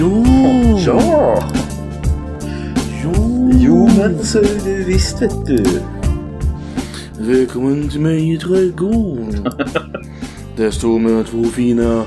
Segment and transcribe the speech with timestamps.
[0.00, 0.24] Jo!
[0.86, 1.38] Ja!
[3.04, 3.50] Jo!
[3.52, 5.64] Jo men så är det visst vet du.
[7.18, 9.48] Välkommen till mig i trädgården.
[10.56, 12.04] Där står med två fina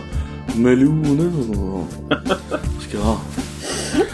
[0.55, 1.31] meloner.
[2.89, 3.15] Ska.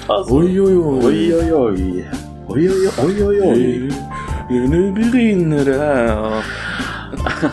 [0.07, 1.05] Alltså, Oj, oj, oj.
[1.05, 2.09] oj oj oj.
[2.47, 3.91] Oj oj oj oj oj.
[4.49, 6.43] Nu, nu brinner det här.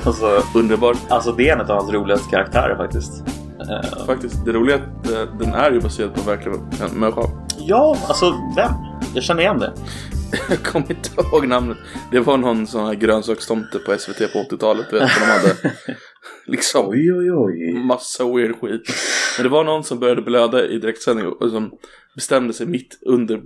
[0.05, 0.99] Alltså, Underbart.
[1.09, 3.23] alltså det är en av hans roligaste karaktärer faktiskt.
[3.71, 7.01] Eh, Faktiskt, det roliga är att eh, den är ju baserad på en verklig en
[7.01, 7.23] människa.
[7.59, 8.73] ja, alltså vem?
[9.15, 9.73] Jag känner igen det.
[10.49, 11.79] Jag kommer inte ihåg namnet.
[12.11, 14.93] Det var någon sån här grönsakstomte på SVT på 80-talet.
[14.93, 15.57] Vet de hade
[16.47, 17.73] liksom Oj oj oj.
[17.73, 18.83] massa weird skit.
[19.37, 21.71] Men det var någon som började blöda i direktsändning och som
[22.15, 23.43] bestämde sig mitt under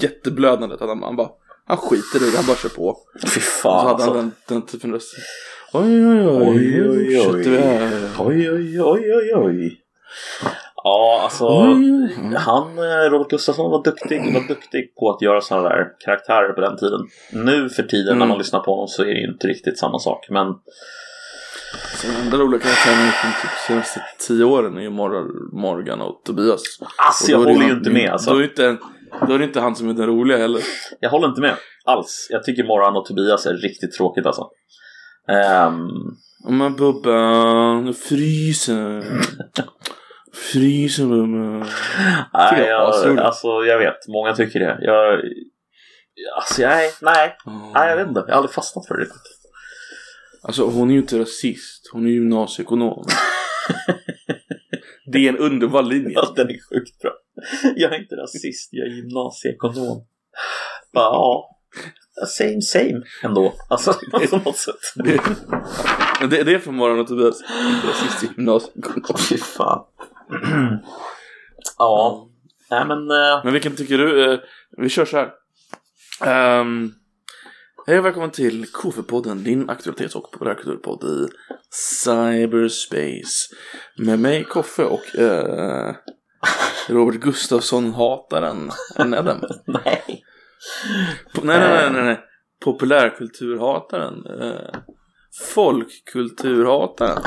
[0.00, 1.28] jätteblödandet att han, han bara
[1.66, 2.98] han skiter i det, han bara kör på.
[3.22, 4.14] Fy Och så fan hade han alltså.
[4.14, 5.14] den, den typen röst.
[5.74, 7.58] Oj oj oj, Oj, oj, oj.
[8.18, 9.78] Oj oj oj oj oj.
[10.84, 11.44] Ja, alltså.
[11.48, 12.34] Oj, oj.
[12.36, 16.60] Han, eh, Robert Gustafsson var duktig, var duktig på att göra sådana där karaktärer på
[16.60, 17.00] den tiden.
[17.32, 18.28] Nu för tiden när Mm.
[18.28, 20.26] man lyssnar på honom så är det ju inte riktigt samma sak.
[20.30, 20.46] Men
[21.96, 23.10] Så den enda roliga karaktären
[23.42, 26.62] typ senaste tio åren är ju Mor- Morgan och Tobias.
[26.96, 28.10] alltså, Och jag håller ju han- inte med.
[28.10, 28.30] Alltså.
[28.30, 28.76] Då är, inte,
[29.28, 30.62] då är det inte han som är den roliga heller.
[31.00, 32.26] Jag håller inte med alls.
[32.30, 34.48] Jag tycker Morran och Tobias är riktigt tråkigt alltså.
[35.28, 35.88] Ehm,
[36.48, 39.04] Men Bubban, jag fryser.
[40.52, 41.58] Fryser Bubban.
[41.60, 41.68] nej,
[42.32, 44.78] jag jag, alltså jag vet, många tycker det.
[44.80, 45.20] Jag,
[46.36, 47.36] alltså nej, nej,
[47.74, 48.20] nej, jag vet inte.
[48.20, 49.22] Jag har aldrig fastnat för det riktigt.
[50.42, 53.04] Alltså hon är ju inte rasist, hon är gymnasieekonom.
[55.12, 56.12] det är en underbar linje.
[56.14, 57.12] Ja, den är sjukt bra.
[57.76, 60.04] Jag är inte rasist, jag är gymnasieekonom.
[60.92, 61.58] Bara, Ja,
[62.26, 63.52] same same ändå.
[63.68, 63.92] Alltså
[64.30, 64.92] på något sätt.
[64.94, 65.20] Det,
[66.20, 67.42] men det, det är från Morgon och Tobias.
[67.88, 69.18] Rasist i gymnasieekonom.
[69.28, 69.84] Fy fan.
[71.78, 72.28] ja,
[72.70, 73.10] nej men.
[73.10, 74.32] eh, Men vilken tycker du?
[74.32, 74.38] eh,
[74.76, 75.30] vi kör så här.
[76.60, 76.94] Um,
[77.86, 81.28] hej och välkommen till KF-podden, din aktualitets och populärkulturpodd i
[81.70, 83.54] cyberspace.
[83.98, 85.94] Med mig Koffe och eh,
[86.88, 88.70] Robert Gustafsson hataren
[89.06, 89.40] Nedem.
[89.66, 90.24] nej.
[91.42, 92.20] Nej, nej, nej, nej, nej.
[92.64, 94.26] Populärkulturhataren.
[94.40, 94.80] Eh,
[95.54, 97.22] folkkulturhataren.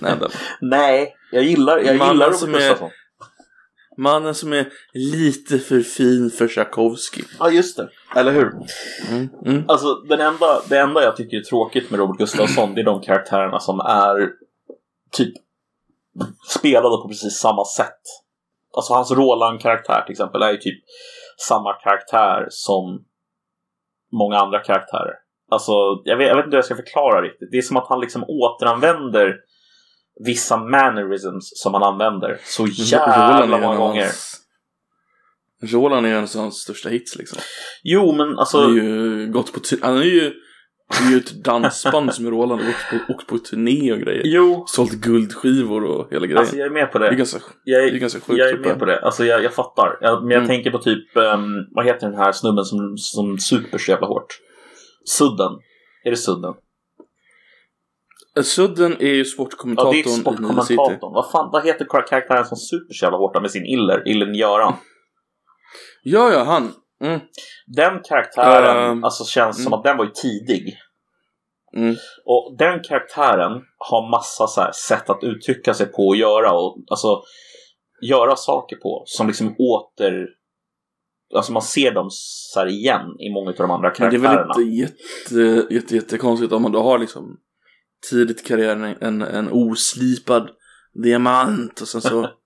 [0.00, 0.30] Nedem.
[0.60, 3.04] Nej, jag gillar, jag Mannen gillar som är-.
[3.96, 7.22] Mannen som är lite för fin för Tchaikovsky.
[7.38, 7.88] Ja, just det.
[8.16, 8.52] Eller hur?
[9.10, 9.64] Mm, mm.
[9.68, 13.00] Alltså, den enda, det enda jag tycker är tråkigt med Robert Gustafsson det är de
[13.00, 14.30] karaktärerna som är
[15.12, 15.34] typ
[16.48, 18.00] spelade på precis samma sätt.
[18.76, 20.84] Alltså hans Roland-karaktär till exempel är ju typ
[21.48, 23.04] samma karaktär som
[24.12, 25.14] många andra karaktärer.
[25.50, 25.72] Alltså,
[26.04, 27.48] jag vet, jag vet inte hur jag ska förklara riktigt.
[27.52, 29.34] Det är som att han liksom återanvänder
[30.24, 34.02] vissa mannerisms som han använder så jävla många gånger.
[34.04, 34.40] hans-
[35.72, 37.38] Roland är ju en av hans största hits liksom.
[37.82, 38.58] Jo, men alltså...
[38.60, 40.32] Han är ju gått på Han är ju,
[40.88, 43.98] det är ju ett dansband som är Roland och åkt på, åkt på turné och
[43.98, 44.22] grejer.
[44.24, 46.38] Jo, Sålt guldskivor och hela grejen.
[46.38, 47.16] alltså jag är med på det är det.
[47.16, 48.38] ganska, Jag det är, är ganska sjukt.
[48.38, 48.66] jag är typ.
[48.66, 49.00] med på det.
[49.00, 49.98] Alltså jag, jag fattar.
[50.00, 50.48] Jag, men jag Mm.
[50.48, 54.26] tänker på typ, ehm, vad heter den här snubben som, som super så jävla hårt?
[55.04, 55.52] Sudden.
[56.04, 56.54] Är det Sudden?
[58.36, 61.12] Eh, Sudden är ju Ja, sportkommentatorn det är sportkommentatorn.
[61.14, 64.08] Vad fan, vad heter kar- karaktären som super så jävla hårt med sin iller?
[64.08, 64.74] Illen Göran.
[66.02, 66.72] Ja, ja, han.
[67.04, 67.20] Mm,
[67.66, 69.78] Den karaktären, Ehm, alltså känns som mm.
[69.78, 70.78] att den var ju tidig.
[71.76, 71.96] mm.
[72.24, 77.22] Och den karaktären har massa så sätt att uttrycka sig på och göra och alltså
[78.02, 80.26] göra saker på som liksom åter
[81.34, 84.54] Alltså man ser dem så igen i många av de andra Men det är karaktärerna.
[84.54, 87.36] väl inte jätte, jätte, jättekonstigt om man då har liksom
[88.10, 90.50] tidigt i karriären en, en oslipad
[91.04, 92.20] diamant och sen så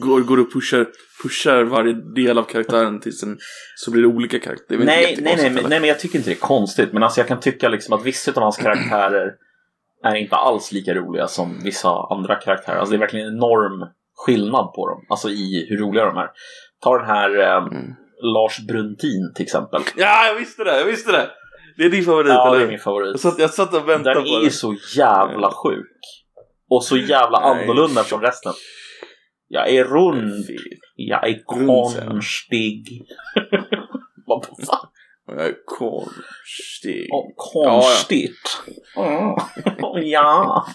[0.00, 0.86] går, går och pushar,
[1.22, 3.38] pushar varje del av karaktären tills en,
[3.76, 4.78] så blir det olika karaktärer.
[4.78, 6.92] Det är nej, nej, nej, men, nej, men jag tycker inte det är konstigt.
[6.92, 9.32] Men alltså jag kan tycka liksom att vissa av hans karaktärer
[10.04, 12.76] är inte alls lika roliga som vissa andra karaktärer.
[12.76, 15.06] Alltså det är verkligen en enorm skillnad på dem.
[15.08, 16.28] Alltså i hur roliga de är.
[16.82, 17.94] Ta den här eh, Mm.
[18.22, 19.82] Lars Brundin till exempel.
[19.96, 21.30] Ja, jag visste det, jag visste det!
[21.76, 23.10] Det är din favorit, Ja, eller det är min favorit.
[23.10, 24.44] Jag satt, jag satt och väntade Den på är det.
[24.44, 25.98] ju så jävla sjuk.
[26.70, 27.62] Och så jävla Nej.
[27.64, 28.52] annorlunda från resten.
[29.48, 30.44] Jag är rund.
[30.96, 33.02] Jag är konstig.
[34.26, 34.88] Vad fan?
[35.26, 37.08] Jag är konstig.
[37.12, 38.62] Åh, konstigt.
[38.94, 39.48] Ja.
[40.02, 40.66] ja.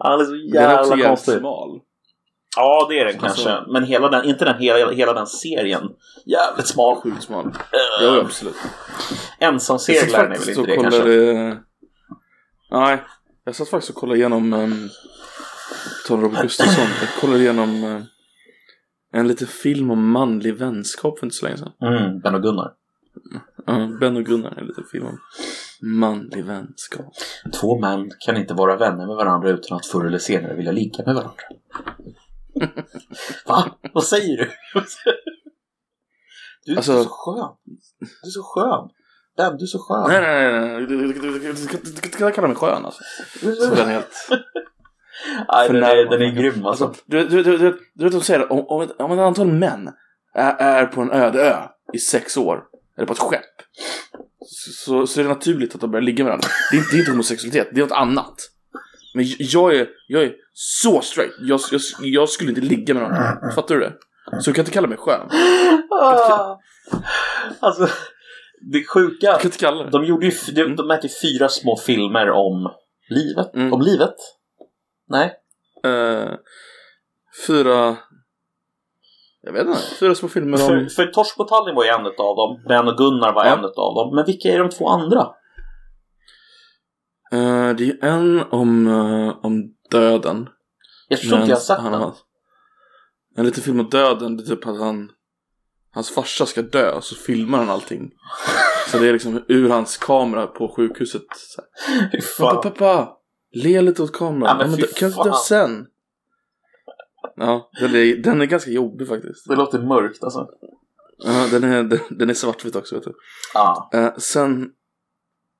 [0.00, 1.38] Han är så Den är också jävla konstig.
[1.38, 1.80] smal.
[2.56, 3.72] Ja, det är den Alltså- kanske.
[3.72, 5.82] Men hela den, inte den hela, hela den serien.
[6.26, 6.96] Jävligt smal.
[6.96, 7.46] Sjukt smal.
[7.46, 7.52] Uh,
[8.02, 8.56] Ja, absolut.
[9.38, 11.00] Ensamseglaren är väl inte det kanske?
[11.00, 11.56] kollade...
[12.70, 13.02] Nej,
[13.44, 14.52] jag satt faktiskt och kollade igenom...
[14.52, 14.88] Um,
[16.06, 16.86] Tom Robert Gustafsson.
[17.00, 17.84] Jag kollade igenom...
[17.84, 18.02] Uh,
[19.14, 21.72] En liten film om manlig vänskap för inte så länge sedan.
[21.82, 22.72] Mm, Ben och Gunnar.
[23.66, 25.18] Ja, ben och Gunnar, en liten film om
[25.82, 27.14] manlig vänskap.
[27.60, 31.04] Två män kan inte vara vänner med varandra utan att förr eller senare vilja ligga
[31.06, 31.42] med varandra.
[33.46, 33.78] Va?
[33.94, 34.50] Vad säger du?
[36.64, 37.56] Du är Alltså- så skön.
[37.98, 38.88] Du är så skön.
[39.36, 40.04] Ben, du är så skön.
[40.08, 40.86] Nej, nej, nej.
[40.86, 43.02] Du, du, du, du, du, du, du kan kalla mig skön alltså.
[43.42, 44.14] Är Så den är helt...
[45.52, 46.84] Nej, den är, den är grym alltså.
[46.84, 49.46] Alltså, du, du, du, du, du vet de säger om, om, ett, om ett antal
[49.46, 49.90] män
[50.34, 51.56] är, är på en öde ö
[51.92, 52.62] i sex år,
[52.96, 53.62] eller på ett skepp,
[54.46, 56.48] så, så är det naturligt att de börjar ligga med varandra.
[56.70, 58.34] Det är inte, det är inte homosexualitet, det är något annat.
[59.14, 61.32] Men jag är, jag är så straight.
[61.40, 63.52] Jag, jag, jag skulle inte ligga med någon.
[63.54, 63.92] Fattar du det?
[64.40, 65.28] Så du kan inte kalla mig skön.
[65.30, 65.36] Du
[65.90, 66.58] Ah.
[67.60, 67.88] Alltså,
[68.72, 69.32] det sjuka.
[69.32, 69.90] kan inte kalla det.
[69.90, 72.70] De gjorde ju, de, de mätte ju fyra små filmer om
[73.10, 73.54] livet.
[73.54, 73.72] Mm.
[73.72, 74.14] Om livet?
[75.12, 75.32] Nej.
[75.84, 76.30] Eh,
[77.46, 77.96] fyra...
[79.42, 79.80] Jag vet inte.
[80.00, 80.88] Fyra små filmer För, om...
[80.96, 82.64] för Torsk på Tallinn var ju en av dem.
[82.68, 83.52] Ben och Gunnar var Ja.
[83.52, 84.14] en av dem.
[84.16, 85.20] Men vilka är de två andra?
[87.32, 90.48] Eh, det är en om, eh, om döden.
[91.08, 92.00] Jag tror inte jag har sett han den.
[92.00, 92.14] har-
[93.36, 95.10] En liten film om döden, det är typ att han
[95.94, 98.10] Hans farsa ska dö, och så filmar han allting
[98.90, 103.16] Så det är liksom ur hans kamera på sjukhuset så här, Pappa, pappa!
[103.52, 105.86] Le lite åt kameran, Ja, men ja, men kan du dö sen?
[107.36, 110.48] Ja, den är, den är ganska jobbig faktiskt Det låter mörkt alltså.
[111.18, 113.12] ja, den, är, den, den är svartvit också vet du
[113.54, 113.90] Ja.
[113.92, 114.70] Eh, Sen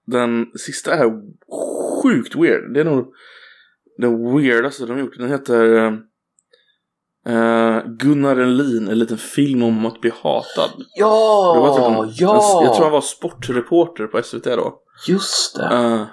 [0.07, 1.11] Den sista är
[2.03, 3.13] sjukt weird Det är nog
[3.99, 5.93] den weirdaste de gjort Den heter eh,
[7.35, 12.61] eh, Gunnar Enlin, en liten film om att bli hatad Ja, typ en, ja!
[12.61, 14.79] en, Jag tror han var sportreporter på SVT då
[15.09, 15.65] Just det.
[15.65, 16.07] Eh,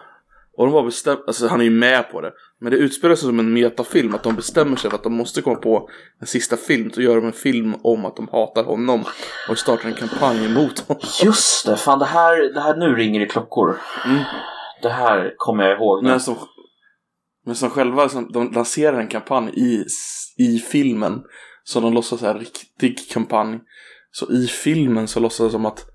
[0.60, 3.26] Och de var bestämda, alltså han är ju med på det Men det utspelar sig
[3.26, 5.90] som en metafilm Att de bestämmer sig för att de måste komma på
[6.22, 9.04] en sista film Så gör de en film om att de hatar honom
[9.50, 11.78] Och startar en kampanj emot honom Just det.
[11.78, 13.78] Fan, det här, det här nu ringer det klockor.
[14.06, 14.24] Mm.
[14.82, 16.10] Det här kommer jag ihåg nu.
[16.10, 16.36] Men som,
[17.46, 19.86] men som själva, som, de lanserar en kampanj i,
[20.38, 21.22] i filmen.
[21.64, 23.60] Så de låtsas en riktig kampanj.
[24.12, 25.86] Så i filmen så låtsas det som att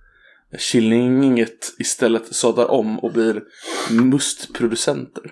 [0.58, 3.42] Killinget istället sadlar om och blir
[3.90, 5.22] mustproducenter.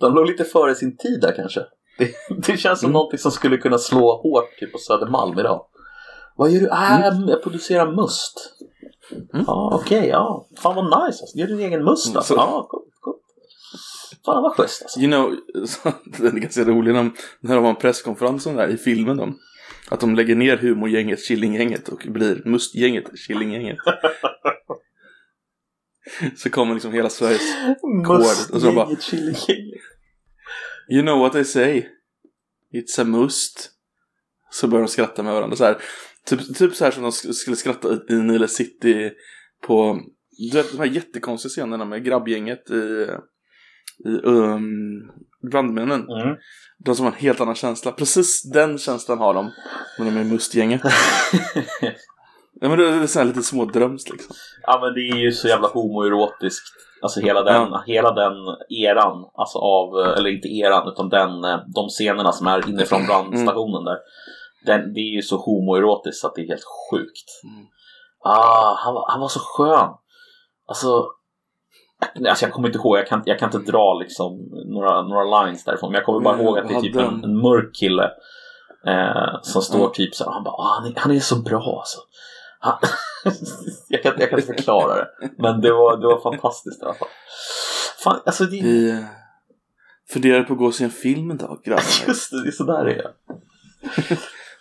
[0.00, 1.60] De låg lite före sin tid där kanske.
[1.98, 2.10] Det,
[2.46, 2.92] det känns som Mm.
[2.92, 5.66] någonting som skulle kunna slå hårt typ på Södermalm idag.
[6.36, 6.66] Vad gör du?
[6.68, 8.54] Äh, jag producerar must.
[9.34, 9.44] Mm.
[9.46, 10.46] Ja, okej, ja.
[10.58, 11.38] Fan vad nice alltså.
[11.38, 12.34] Gör din egen must alltså.
[12.34, 13.20] Så- Ja, coolt, coolt.
[14.24, 15.00] Fan vad schysst alltså.
[15.00, 15.34] You know,
[15.66, 18.76] så, den är ganska rolig när, när de har en presskonferens om det här i
[18.76, 19.16] filmen.
[19.16, 19.32] Då,
[19.90, 23.78] att de lägger ner humorgänget, Killinggänget och blir mustgänget, Killinggänget.
[26.36, 27.42] så kommer liksom hela Sveriges
[28.50, 28.90] och så bara-.
[30.90, 31.86] You know what they say?
[32.72, 33.70] It's a must.
[34.50, 35.78] Så börjar de skratta med varandra så här.
[36.26, 39.10] Typ, typ så här som de sk- skulle skratta i- i Nile City
[39.66, 40.00] på
[40.50, 43.06] du vet de här jättekonstiga scenerna med grabbgänget i, i
[44.24, 45.10] um,
[45.50, 46.00] Brandmännen.
[46.10, 46.36] Mm.
[46.84, 47.92] De som har en helt annan känsla.
[47.92, 49.50] Precis den känslan har de.
[49.98, 50.80] Men de är mustgänget.
[52.60, 54.36] ja, men det är så här lite smådröms liksom.
[54.62, 56.64] Ja men det är ju så jävla homoerotiskt.
[57.02, 58.32] Alltså hela den, hela den
[58.68, 63.84] eran, alltså av, eller inte eran, utan den, eh, de scenerna som är inifrån brandstationen
[63.84, 63.96] där.
[64.66, 67.28] Den, det är ju så homoerotiskt att det är helt sjukt.
[67.44, 67.66] Mm.
[68.24, 69.90] Ah, han, var- han var så skön.
[70.68, 71.06] Alltså,
[72.28, 75.64] alltså jag kommer inte ihåg, jag kan, jag kan inte dra liksom några, några lines
[75.64, 75.92] därifrån.
[75.92, 78.10] Men jag kommer bara ihåg att det är typ en, en mörk kille.
[78.86, 79.92] Eh, som står Mm.
[79.92, 81.98] typ så här, han bara, ah, han, är, han är så bra alltså.
[82.58, 82.78] Han,
[83.88, 85.08] jag, kan, jag kan inte förklara det.
[85.38, 87.08] Men det var, det var fantastiskt i alla fall.
[88.04, 88.98] Fan, alltså det Vi eh,
[90.08, 91.82] funderar på att gå och se en film en dag grabbar.
[92.08, 93.10] just det, det är sådär det är.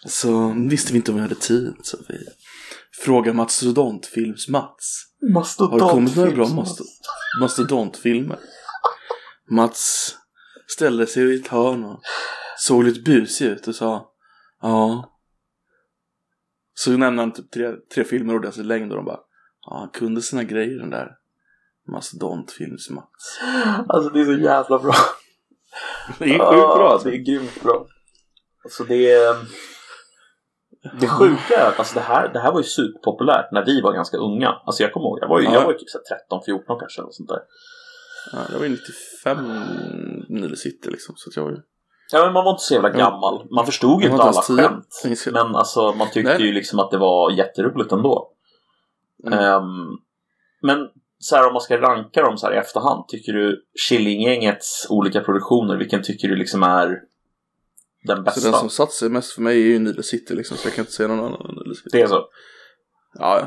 [0.05, 2.17] Så visste vi inte om vi hade tid så vi
[3.03, 5.03] frågade Mastodontfilms-Mats.
[5.65, 6.83] Har det kommit några bra masto-
[7.41, 8.39] mastodontfilmer?
[9.51, 10.15] Mats
[10.67, 11.99] ställde sig i ett hörn och
[12.57, 14.09] såg lite busig ut och sa
[14.61, 15.09] Ja.
[16.73, 19.19] Så nämnde han typ tre, tre filmer och deras längd och de bara
[19.65, 21.07] Ja, han kunde sina grejer den där
[21.91, 23.39] Mastodontfilms-Mats.
[23.89, 24.93] Alltså det är så jävla bra.
[26.19, 27.09] Det är sjukt bra alltså.
[27.09, 27.87] Det är grymt bra.
[28.63, 29.35] Alltså det är...
[30.99, 33.93] Det sjuka är att alltså det, här, det här var ju superpopulärt när vi var
[33.93, 34.49] ganska unga.
[34.65, 35.53] Alltså jag kommer ihåg, jag var ju, Ja.
[35.53, 37.01] jag var ju typ så här 13-14 kanske.
[37.01, 37.39] Eller sånt där.
[38.31, 39.37] Ja, jag var ju 95
[40.29, 41.57] Nile City liksom så att jag var ju
[42.11, 43.47] Ja men man var inte så jävla gammal.
[43.51, 45.03] Man förstod ju inte alla skämt.
[45.31, 46.47] Men alltså man tyckte Nej.
[46.47, 48.29] ju liksom att det var jätteroligt ändå.
[49.27, 49.39] Mm.
[49.39, 49.97] Ehm,
[50.61, 53.07] men så här om man ska ranka dem så här i efterhand.
[53.07, 56.99] Tycker du Killinggängets olika produktioner, vilken tycker du liksom är
[58.03, 58.41] den bästa.
[58.41, 60.75] Så den som satt sig mest för mig är ju Nile City liksom, så jag
[60.75, 61.89] kan inte säga någon annan än Nile City.
[61.91, 62.25] Det är så.
[63.13, 63.45] Ja,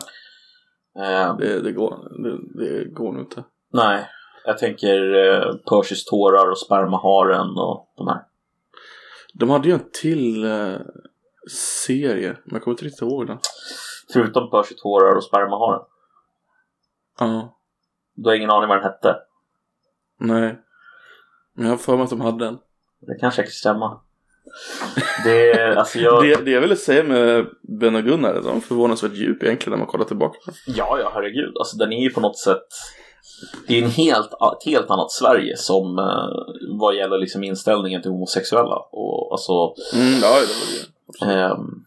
[0.95, 1.03] ja.
[1.05, 3.45] Eh, Det, det, går, det, det går nog inte.
[3.73, 4.09] nej,
[4.45, 8.23] jag tänker eh, Perseus tårar och spermaharen och de här.
[9.35, 10.77] De hade ju en till eh,
[11.87, 13.39] serie, men jag kommer inte riktigt ihåg den.
[14.13, 15.83] Förutom Perseus tårar och spermaharen.
[17.19, 17.59] Ja,
[18.15, 19.17] Du har ingen aning vad den hette.
[20.19, 20.63] nej.
[21.55, 22.59] Men jag har för mig att de hade den.
[23.01, 24.01] Det kan säkert stämma.
[25.25, 26.23] Det alltså jag...
[26.23, 27.47] Det, det jag ville säga med
[27.81, 30.39] Ben och Gunnar är att de är förvånansvärt djup egentligen när man kollar tillbaka.
[30.67, 31.57] Ja, ja, herregud.
[31.59, 32.67] Alltså den är ju på något sätt...
[33.69, 36.29] Det är en helt, ett helt annat Sverige som eh,
[36.79, 38.77] vad gäller liksom inställningen till homosexuella.
[38.93, 39.53] Och alltså...
[39.95, 41.33] Mm, ja, det det.
[41.33, 41.85] Ehm,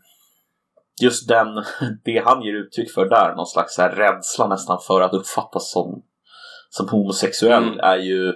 [1.01, 1.47] just den,
[2.05, 6.03] det han ger uttryck för där, någon slags här rädsla nästan för att uppfattas som,
[6.69, 7.79] som homosexuell Mm.
[7.79, 8.33] är ju,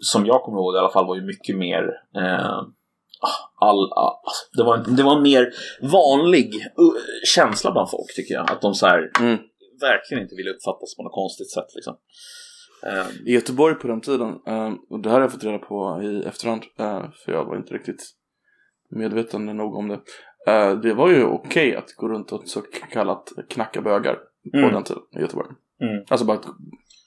[0.00, 1.82] som jag kommer ihåg i alla fall, var ju mycket mer
[2.16, 2.62] eh,
[3.60, 5.52] all, ah, alltså, det, var en, det var en mer
[5.82, 8.50] vanlig uh, känsla bland folk tycker jag.
[8.50, 9.38] Att de så här, Mm.
[9.80, 11.74] verkligen inte ville uppfattas på något konstigt sätt.
[11.74, 11.96] Liksom.
[12.86, 16.00] Ehm, I Göteborg på den tiden, eh, och det här har jag fått reda på
[16.02, 18.02] i efterhand, eh, för jag var inte riktigt
[18.90, 20.00] medveten nog om det.
[20.46, 22.62] Eh, det var ju okej att gå runt och så
[22.92, 24.14] kallat knacka bögar
[24.52, 24.72] på Mm.
[24.72, 25.48] den tiden i Göteborg.
[25.80, 26.04] Mm.
[26.08, 26.46] Alltså bara att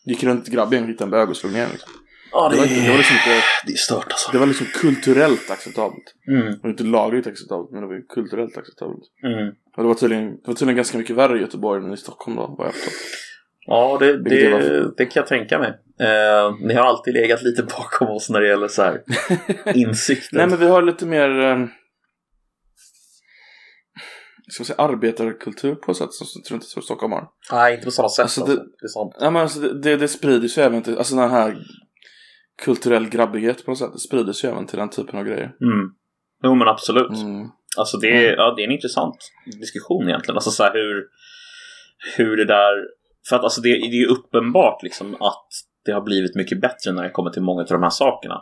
[0.05, 1.91] gick runt grabbgäng, hittade en bög och slog ner liksom.
[2.31, 4.31] Ja, det, var, inte- det var liksom inte, det är stört alltså.
[4.31, 6.13] det var liksom kulturellt acceptabelt.
[6.27, 9.03] Mm, Det var inte lagligt acceptabelt, men det var ju kulturellt acceptabelt.
[9.23, 9.47] mm.
[9.77, 12.37] Och det var tydligen, det var tydligen ganska mycket värre i Göteborg än i Stockholm
[12.37, 12.93] då, vad jag förstått.
[13.69, 15.69] Ja, det, det, det kan jag tänka mig.
[15.99, 19.01] Eh, ni har alltid legat lite bakom oss när det gäller så här
[19.75, 20.37] insikten.
[20.37, 21.65] Nej men vi har lite mer eh,
[24.49, 27.27] Ska man säga arbetarkultur på ett sätt som jag tror inte så Stockholm har.
[27.51, 28.23] Nej, inte på samma sätt.
[28.23, 28.85] Alltså, Alltså, det- det...
[28.85, 29.15] är sant.
[29.19, 31.57] Ja men alltså det, det, det sprider sig även till, alltså den här
[32.63, 33.93] kulturell grabbighet på något sätt.
[33.93, 35.55] Det sprider sig även till den typen av grejer.
[35.61, 35.91] Mm.
[36.43, 37.21] Jo, men absolut.
[37.21, 37.47] Mm.
[37.77, 40.37] Alltså, det är, ja, det är en intressant diskussion egentligen.
[40.37, 41.05] Alltså så här hur,
[42.17, 42.73] hur det där...
[43.29, 45.47] För att alltså, det, det är uppenbart liksom att
[45.85, 48.41] det har blivit mycket bättre när det kommer till många av de här sakerna.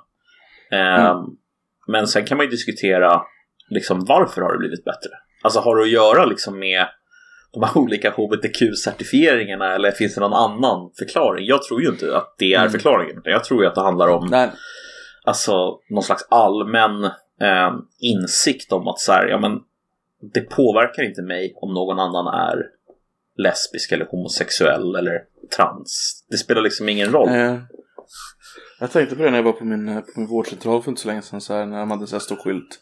[0.71, 1.17] Ehm,
[1.87, 3.21] Men sen kan man ju diskutera
[3.69, 5.09] liksom, varför har det blivit bättre?
[5.43, 6.87] Alltså har det att göra liksom med
[7.59, 11.45] de här olika HBTQ-certifieringarna eller finns det någon annan förklaring?
[11.45, 12.71] Jag tror ju inte att det är Mm.
[12.71, 13.21] förklaringen.
[13.23, 14.51] Jag tror ju att det handlar om Nej.
[15.23, 17.03] alltså, någon slags allmän
[17.41, 19.59] eh, insikt om att så här, ja, men,
[20.33, 22.57] det påverkar inte mig om någon annan är
[23.37, 25.21] lesbisk eller homosexuell eller
[25.57, 26.23] trans.
[26.29, 27.29] Det spelar liksom ingen roll.
[27.29, 27.57] Eh,
[28.79, 31.01] jag tänkte på det när jag var på min, eh, på min vårdcentral för inte
[31.01, 31.41] så länge sedan.
[31.41, 32.79] Så här, när de hade så här stor skylt.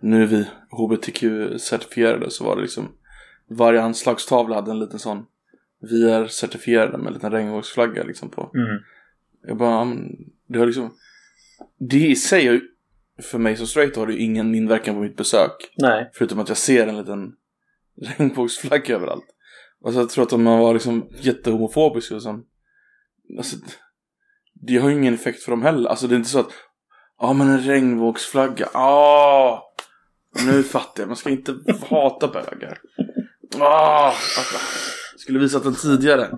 [0.00, 2.28] Nu är vi HBTQ-certifierade.
[2.28, 2.88] Så var det liksom.
[3.56, 5.26] Varje anslagstavla hade en liten sån.
[5.80, 8.50] Vi är certifierade med en liten regnbågsflagga liksom på.
[8.54, 8.82] Mm.
[9.46, 10.16] Jag bara, men
[10.46, 10.94] det har liksom.
[11.78, 12.60] Det i sig har ju,
[13.22, 15.74] för mig som straight har det ju ingen inverkan på mitt besök.
[15.76, 16.10] Nej.
[16.14, 17.32] Förutom att jag ser en liten
[18.18, 19.26] regnbågsflagga överallt.
[19.80, 22.46] Och så jag tror att om man var liksom jättehomofobisk och som,
[23.38, 23.56] alltså,
[24.54, 25.90] det har ju ingen effekt för dem heller.
[25.90, 26.52] Alltså det är inte så att,
[27.18, 29.62] ja men en regnbågsflagga, ah,
[30.46, 31.54] nu fattar jag, man ska inte
[31.88, 32.78] hata bögar.
[33.60, 34.12] Ah,
[35.16, 36.30] skulle visat den tidigare.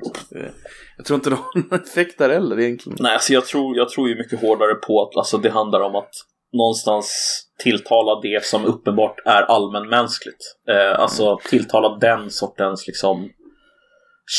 [0.97, 2.99] Jag tror inte det har någon effekt där heller egentligen.
[3.01, 5.95] Nej, alltså jag tror, jag tror ju mycket hårdare på att alltså, det handlar om
[5.95, 6.11] att
[6.53, 10.57] någonstans tilltala det som uppenbart är allmänmänskligt.
[10.69, 13.31] Eh, alltså tilltala den sortens liksom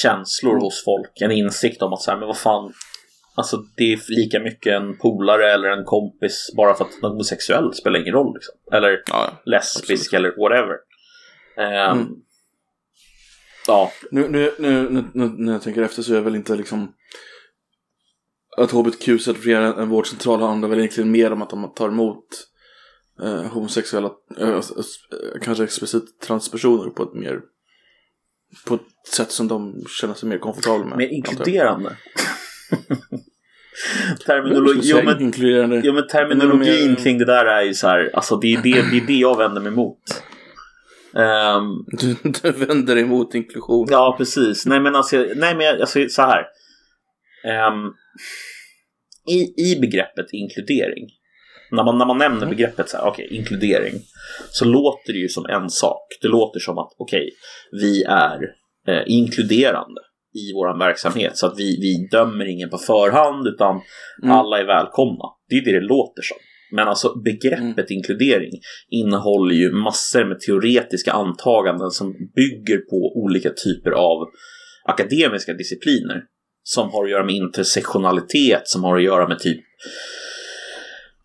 [0.01, 1.21] känslor hos folk.
[1.21, 2.73] En insikt om att så här, men vad fan,
[3.35, 7.13] alltså det är lika mycket en polare eller en kompis bara för att man är
[7.13, 8.33] homosexuell spelar ingen roll.
[8.33, 8.55] Liksom.
[8.71, 10.75] Eller Ja, lesbisk eller whatever.
[11.57, 12.07] Eh, Mm.
[13.67, 16.91] Ja, Nu, nu, nu, nu, när jag tänker efter så är jag väl inte liksom
[18.57, 22.25] att HBTQ certifierar en vårdcentral handlar väl egentligen mer om att de tar emot
[23.21, 24.61] eh, homosexuella, eh, eh,
[25.41, 27.39] kanske explicit transpersoner på ett mer
[28.67, 28.81] på ett
[29.13, 30.97] sätt som de känner sig mer komfortabla med.
[30.97, 31.89] mer inkluderande.
[34.25, 35.81] Terminologi, jo, men inkluderande.
[35.83, 38.81] Ja men terminologin Men- kring det där är ju så här, alltså det är det,
[38.91, 40.23] det, är det jag vänder mig emot.
[41.17, 43.87] Ehm, Du, du vänder emot inklusion.
[43.91, 46.43] ja precis, nej men alltså, nej, men alltså så här.
[47.45, 47.91] Ehm,
[49.29, 51.07] i, I begreppet inkludering,
[51.71, 52.49] när man, när man nämner Mm.
[52.49, 53.93] begreppet så här, okej, inkludering,
[54.51, 56.07] så låter det ju som en sak.
[56.21, 57.29] Det låter som att, okej,
[57.71, 58.39] vi är
[58.87, 60.01] eh, inkluderande
[60.33, 63.81] i vår verksamhet så att vi, vi dömer ingen på förhand utan
[64.23, 64.35] Mm.
[64.35, 65.23] alla är välkomna.
[65.49, 66.37] Det är det det låter som.
[66.71, 68.51] Men alltså begreppet inkludering
[68.89, 74.17] innehåller ju massor med teoretiska antaganden som bygger på olika typer av
[74.85, 76.23] akademiska discipliner.
[76.63, 79.61] Som har att göra med intersektionalitet, som har att göra med typ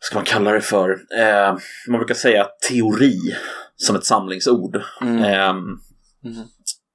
[0.01, 0.91] ska man kalla det för?
[0.91, 1.57] Eh,
[1.89, 3.19] man brukar säga teori
[3.77, 4.83] som ett samlingsord.
[5.03, 5.25] Mm.
[5.25, 5.57] Ehm,
[6.25, 6.43] Mhm.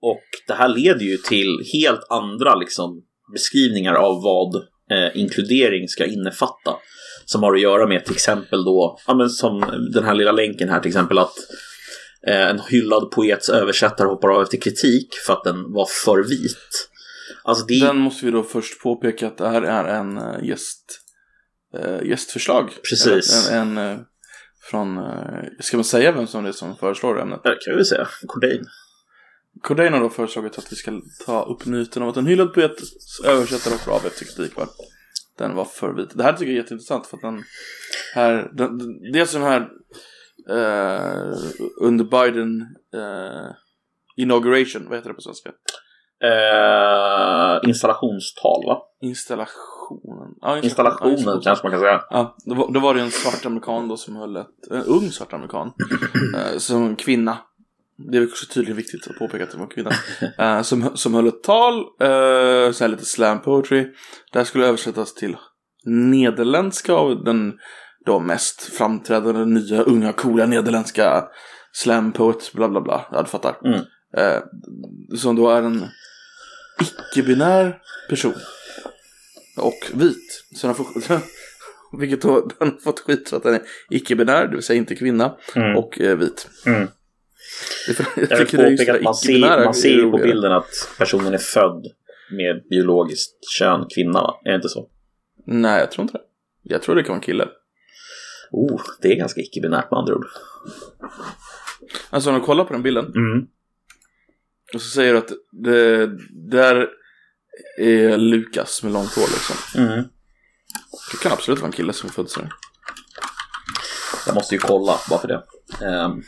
[0.02, 3.02] och det här leder ju till helt andra liksom,
[3.34, 4.56] beskrivningar av vad
[4.92, 6.72] eh, inkludering ska innefatta.
[7.26, 9.60] Som har att göra med till exempel då, ja, men som
[9.94, 11.34] den här lilla länken här till exempel att
[12.28, 16.90] eh, en hyllad poets översättare hoppar av efter kritik för att den var för vit.
[17.44, 21.02] Alltså det, Den måste vi då först påpeka att det här är en uh, gäst,
[21.78, 22.70] eh, gästförslag.
[22.90, 23.50] Precis.
[23.50, 24.00] Eller En, en eh,
[24.70, 25.00] från,
[25.60, 27.40] ska man säga vem som det är som föreslår ämnet?
[27.44, 28.66] Ja, kan vi säga, Cordain.
[29.62, 32.76] Cordain har då föreslagit att vi ska ta upp myten om att en hyllad poet
[33.26, 34.58] översättare hoppar av efter kritik.
[34.58, 34.68] Va?
[35.38, 36.10] Den var för vit.
[36.18, 37.44] Det här tycker jag är jätteintressant för att den
[38.16, 39.62] här, den, den- dels den här
[40.50, 41.38] eh,
[41.82, 42.62] under Biden
[42.96, 43.50] eh,
[44.18, 45.50] inauguration, vad heter det på svenska?
[46.24, 48.82] Eh, installationstal va?
[49.02, 50.36] Installationen.
[50.42, 52.02] Ja, Installationen kanske man kan säga.
[52.10, 55.10] Ja, då var, då var det en svart amerikan då som höll ett, en ung
[55.12, 55.72] svart amerikan,
[56.36, 57.38] eh, som kvinna.
[57.98, 59.92] Det är också tydligen viktigt att påpeka att det var en kvinna.
[60.38, 63.84] Eh, som, som höll ett tal, eh, så här lite slam poetry.
[64.32, 65.38] Det här skulle översättas till
[65.86, 67.54] nederländska av den
[68.06, 71.24] då mest framträdande nya unga coola nederländska
[71.72, 73.06] slam poet, bla bla bla.
[73.12, 73.58] Ja, du fattar.
[73.66, 73.80] Mm.
[74.18, 74.42] Eh,
[75.18, 75.86] som då är en
[76.82, 77.78] icke-binär
[78.10, 78.34] person.
[79.58, 80.44] Och vit.
[80.56, 80.88] Så den får,
[82.00, 84.96] vilket då den har fått skit för att den är icke-binär, det vill säga inte
[84.96, 85.78] kvinna, Mm.
[85.78, 86.50] och eh, vit.
[86.66, 86.88] Mm.
[88.30, 91.86] Jag vill påpeka att man ser, man ser på bilden att personen är född
[92.32, 94.42] med biologiskt kön kvinna va?
[94.46, 94.90] Är det inte så?
[95.48, 96.24] Nej, jag tror inte det.
[96.64, 97.48] Jag tror det kan vara en kille.
[98.52, 100.26] Oh, det är ganska icke-binärt med andra ord.
[102.10, 103.48] Alltså om du kollar på den bilden Mm.
[104.74, 106.08] och så säger du att det
[106.50, 106.88] där
[107.80, 109.84] är Lukas med långt hår liksom.
[109.84, 110.04] Mm.
[111.12, 112.50] Det kan absolut vara en kille som är född sådär.
[114.26, 115.44] Jag måste ju kolla bara för det.
[115.86, 116.24] Ehm.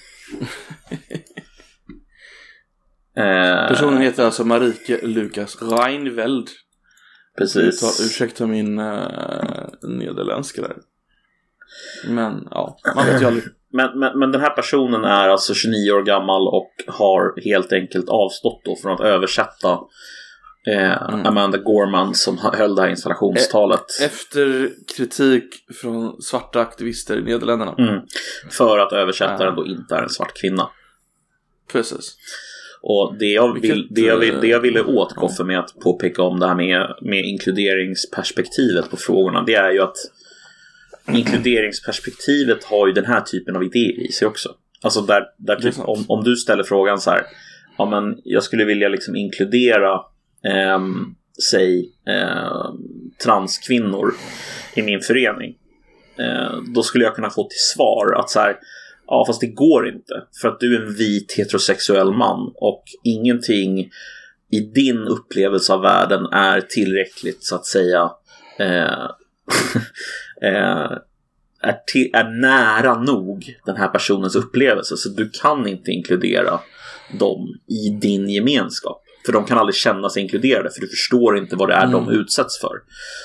[3.17, 6.47] Eh, Personen heter alltså Marike Lukas Reinveld.
[7.38, 7.63] Precis.
[7.84, 10.78] Uttal, ursäkta min uh, nederländska där.
[12.08, 13.43] Men ja, man vet ju aldrig.
[13.73, 18.10] Men, men, men den här personen är alltså 29 år gammal och har helt enkelt
[18.10, 19.71] avstått då från att översätta
[20.67, 21.26] eh, Mm.
[21.26, 23.86] Amanda Gorman som höll det här installationstalet.
[24.02, 25.43] Efter kritik
[25.82, 27.76] från svarta aktivister i Nederländerna.
[27.78, 28.02] Mm.
[28.52, 29.63] För att översättaren Ja.
[29.63, 30.69] då inte är en svart kvinna.
[31.72, 32.18] Precis.
[32.82, 35.60] Och det jag, vill, Vilket, det, jag vill, det jag ville eh, åt Koffe med
[35.60, 39.98] att påpeka om det här med, med inkluderingsperspektivet på frågorna, det är ju att
[41.12, 44.50] inkluderingsperspektivet har ju den här typen av idéer i sig också.
[44.82, 47.22] Alltså där, där typ, om, om du ställer frågan så här,
[47.78, 50.02] ja men jag skulle vilja liksom inkludera,
[50.44, 51.16] ehm,
[51.52, 52.78] säg, ehm,
[53.24, 54.14] transkvinnor
[54.76, 55.56] i min förening.
[56.20, 58.58] Eh, då skulle jag kunna få till svar att så här,
[59.08, 60.24] ja fast det går inte.
[60.41, 63.89] För att du är en vit heterosexuell man och ingenting
[64.52, 68.12] i din upplevelse av världen är tillräckligt så att säga
[68.60, 69.10] eh,
[70.41, 70.91] eh,
[71.62, 74.98] är, till, är nära nog den här personens upplevelse.
[74.98, 76.60] Så du kan inte inkludera
[77.20, 79.04] dem i din gemenskap.
[79.26, 82.04] För de kan aldrig känna sig inkluderade för du förstår inte vad det är de
[82.04, 82.20] Mm.
[82.20, 82.82] utsätts för.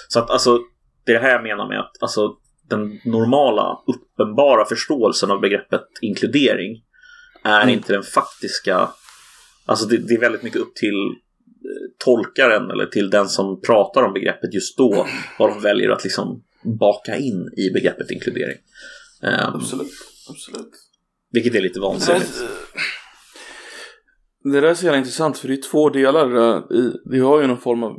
[0.08, 0.58] Så att alltså,
[1.04, 2.36] det är det här jag menar med att alltså,
[2.72, 6.82] den normala, uppenbara förståelsen av begreppet inkludering
[7.44, 7.74] är Mm.
[7.74, 8.88] inte den faktiska...
[9.66, 14.02] Alltså det, det är väldigt mycket upp till eh, tolkaren eller till den som pratar
[14.02, 15.06] om begreppet just då
[15.38, 18.56] vad de väljer att liksom baka in i begreppet inkludering.
[19.22, 19.92] Ehm, Absolut.
[20.30, 20.70] Absolut.
[21.32, 22.32] vilket är lite vansinnigt.
[24.44, 26.36] Det där är så jävla intressant för det är två delar.
[26.54, 27.98] eh, I, vi har ju någon form av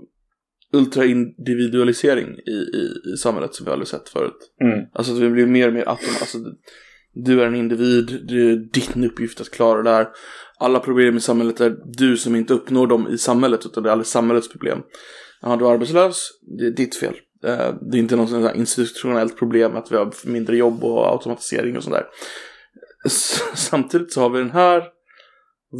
[0.74, 4.38] ultraindividualisering i, i, i samhället som vi aldrig sett förut.
[4.62, 4.80] Mm.
[4.94, 6.38] Alltså att vi blir mer och mer atom, alltså
[7.14, 10.08] du är en individ, det är din uppgift att klara det här.
[10.60, 13.92] Alla problem i samhället är du som inte uppnår dem i samhället utan det är
[13.92, 14.80] aldrig samhällets problem.
[15.42, 17.14] Ja, du är arbetslös, det är ditt fel.
[17.46, 21.84] Eh, Det är inte något institutionellt problem att vi har mindre jobb och automatisering och
[21.84, 22.06] sånt där.
[23.06, 24.84] S- Samtidigt så har vi den här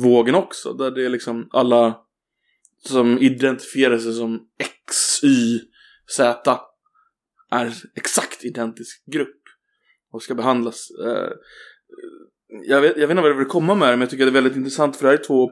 [0.04, 1.96] vågen också där det är liksom alla
[2.88, 5.60] som identifierar sig som X, Y,
[6.16, 6.60] Z
[7.52, 9.42] är exakt identisk grupp
[10.14, 10.88] och ska behandlas.
[11.06, 11.32] Eh,
[12.68, 14.32] jag, vet, jag vet inte vad jag vill komma med det, men jag tycker det
[14.32, 15.52] är väldigt intressant för det här är två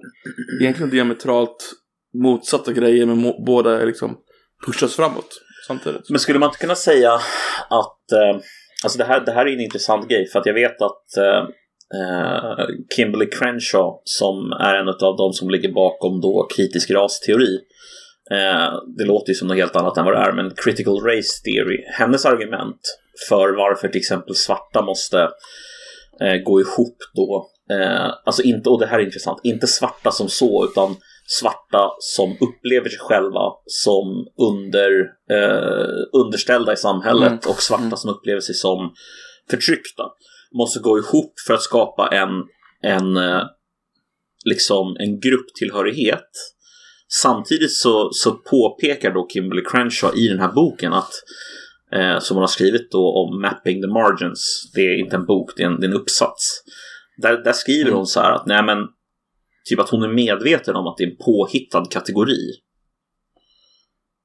[0.62, 1.74] egentligen diametralt
[2.14, 4.18] motsatta grejer men må, båda liksom
[4.66, 6.10] pushas framåt samtidigt.
[6.10, 7.14] Men skulle man inte kunna säga
[7.70, 8.42] att eh,
[8.84, 11.50] alltså det, här, det här är en intressant grej för att jag vet att eh,
[12.00, 17.60] eh, Kimberly Crenshaw som är en av de som ligger bakom då kritisk rasteori
[18.32, 21.44] Eh, det låter ju som något helt annat än vad det är, men critical race
[21.44, 22.80] theory, hennes argument
[23.30, 25.30] för varför till exempel svarta måste
[26.22, 30.30] eh, gå ihop då, eh, alltså inte, och det här är intressant, inte svarta som
[30.30, 30.96] så, utan
[31.28, 35.02] svarta som upplever sig själva som under,
[35.32, 37.40] eh, underställda i samhället Mm.
[37.48, 37.98] och svarta Mm.
[37.98, 38.94] som upplever sig som
[39.50, 40.04] förtryckta
[40.58, 42.30] måste gå ihop för att skapa en,
[42.82, 43.44] en, eh,
[44.46, 46.30] liksom en grupptillhörighet.
[47.08, 51.12] Samtidigt så, så påpekar då Kimberly Crenshaw i den här boken att
[51.94, 54.72] eh, som hon har skrivit då om Mapping the Margins.
[54.76, 56.64] Det är inte en bok, det är en, det är en uppsats.
[57.18, 57.98] Där, där skriver Mm.
[57.98, 58.78] hon så här att nej men
[59.70, 62.38] typ att hon är medveten om att det är en påhittad kategori.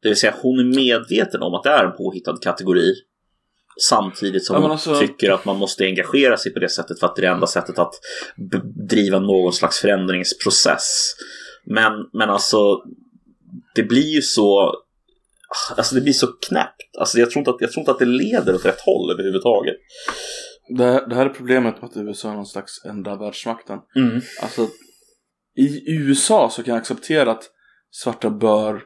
[0.02, 2.94] Det vill säga hon är medveten om att det är en påhittad kategori.
[3.82, 7.06] Samtidigt som Ja, hon alltså- tycker att man måste engagera sig på det sättet för
[7.06, 7.94] att det är det enda sättet att
[8.88, 11.14] driva någon slags förändringsprocess.
[11.64, 12.82] Men, men alltså,
[13.74, 14.74] det blir ju så
[15.76, 16.96] Alltså det blir så knäppt.
[16.98, 19.76] Alltså jag tror, inte att, jag tror inte att det leder åt rätt håll överhuvudtaget.
[20.68, 23.78] Det, det här är problemet med att USA är någon slags enda världsmakten.
[23.96, 24.20] Mm.
[24.42, 24.68] Alltså,
[25.56, 27.50] i USA så kan jag acceptera att
[27.90, 28.82] svarta bör...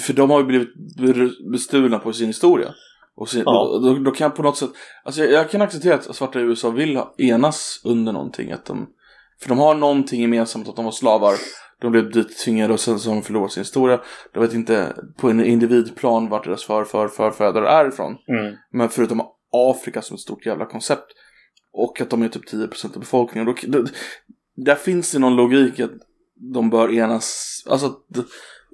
[0.00, 0.68] För de har ju blivit
[1.52, 2.74] bestulna på sin historia.
[3.16, 3.80] Och sin, Ja.
[3.82, 4.70] då, då kan jag på något sätt...
[5.04, 8.52] Alltså jag, jag kan acceptera att svarta i USA vill enas under någonting.
[8.52, 8.88] Att de,
[9.40, 11.34] för de har någonting gemensamt, att de var slavar.
[11.80, 14.00] De blev dit tvingade och sen så har de förlorat sin historia.
[14.32, 18.16] De vet inte på en individplan vart deras förfar, förfäder är ifrån.
[18.28, 18.54] Mm.
[18.72, 19.22] Men förutom
[19.52, 21.06] Afrika som ett stort jävla koncept.
[21.72, 23.46] Och att de är typ 10% av befolkningen.
[23.46, 23.86] Då, då,
[24.56, 25.90] där finns det någon logik att
[26.52, 27.62] de bör enas.
[27.68, 27.94] Alltså,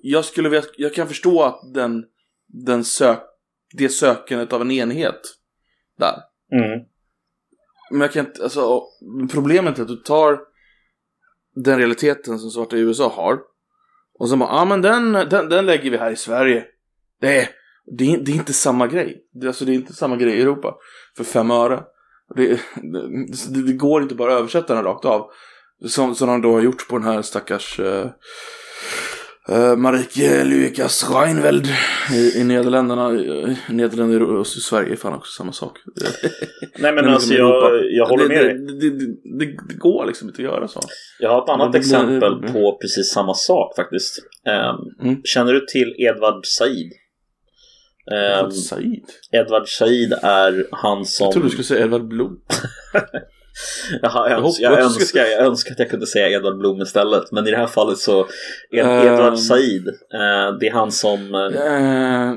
[0.03, 2.05] jag skulle vilja, jag kan förstå att den,
[2.47, 3.21] den sök,
[3.73, 5.21] det sökandet av en enhet
[5.99, 6.15] där.
[6.53, 6.87] Mm.
[7.91, 8.83] Men jag kan inte, alltså
[9.31, 10.41] problemet är att du tar
[11.55, 13.39] den realiteten som svarta i USA har.
[14.19, 16.65] Och så bara, ja ah, men den, den, den lägger vi här i Sverige.
[17.21, 17.49] Det är,
[17.99, 19.25] det är, det är inte samma grej.
[19.33, 20.75] Det, alltså, det är inte samma grej i Europa.
[21.17, 21.83] För fem öre.
[22.35, 22.61] Det,
[23.49, 25.31] det, det går inte bara att översätta den rakt av.
[25.87, 28.07] Som, som de då har gjort på den här stackars uh,
[29.53, 31.67] uh, Marike Lukas Reinveld
[32.13, 33.09] i, i Nederländerna.
[33.69, 35.79] Nederländerna och Sverige är fan också samma sak.
[36.79, 38.55] Nej men Men alltså liksom jag, jag håller med dig.
[38.59, 39.07] det, det,
[39.39, 40.81] det, det går liksom inte att göra så.
[41.21, 44.19] Jag har ett annat det- exempel det- på precis samma sak faktiskt.
[44.47, 45.21] Ehm, Mm.
[45.25, 46.93] Känner du till Edward Said?
[48.13, 49.05] Ehm, Said?
[49.33, 51.25] Edward Said är han som...
[51.25, 52.41] Jag trodde du skulle säga Edvard Blom.
[54.03, 57.33] Jaha, jag, hoppas jag, du önskar, jag önskar att jag kunde säga Edward Blom istället.
[57.33, 58.29] Men i det här fallet så
[58.71, 59.07] Ed, Ehm.
[59.15, 61.35] Edward Said, eh, det är han som...
[61.35, 62.33] Eh,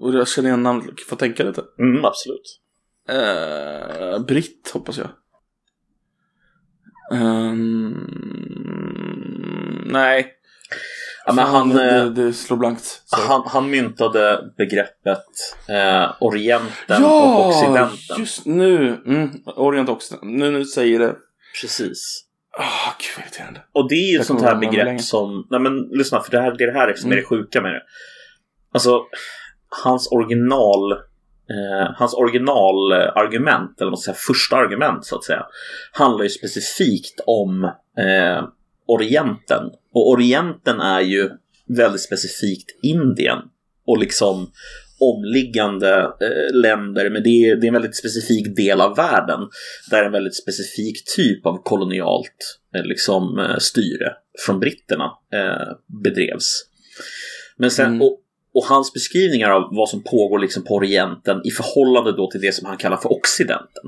[0.00, 1.62] och jag känner igen namn, får tänka lite.
[1.78, 2.60] Mm, absolut.
[3.08, 5.08] Eh, Britt hoppas jag.
[7.12, 7.94] Ehm,
[9.86, 10.36] nej.
[11.30, 13.02] Ja, men han, det, eh, det, det slår blankt.
[13.04, 13.22] Sorry.
[13.28, 15.24] han, han myntade begreppet
[15.68, 18.16] eh, Orienten och ja, Occidenten.
[18.18, 18.96] just nu.
[19.06, 20.22] Mm, Orient och Occident.
[20.22, 21.14] Nu, nu säger det.
[21.62, 22.24] Precis.
[22.58, 23.60] Ah, gud vad irriterande.
[23.72, 26.54] Och det är ju ett sånt här begrepp som, nej men lyssna för det, här,
[26.58, 27.22] det är det här som är Mm.
[27.22, 27.82] det sjuka med det.
[28.74, 29.02] Alltså,
[29.84, 35.46] hans original, eh, hans originalargument, eller vad säga, första argument så att säga,
[35.92, 37.64] handlar ju specifikt om
[37.98, 38.44] eh,
[38.86, 39.62] Orienten.
[39.92, 41.30] Och Orienten är ju
[41.68, 43.38] väldigt specifikt Indien.
[43.86, 44.50] Och liksom
[45.00, 49.40] omliggande eh, länder, men det är, det är en väldigt specifik del av världen
[49.90, 54.12] där en väldigt specifik typ av kolonialt eh, liksom, eh, styre
[54.46, 56.64] från britterna eh, bedrevs.
[57.56, 58.02] Men sen, Mm.
[58.02, 58.20] och,
[58.54, 62.54] och hans beskrivningar av vad som pågår liksom på Orienten i förhållande då till det
[62.54, 63.84] som han kallar för Occidenten.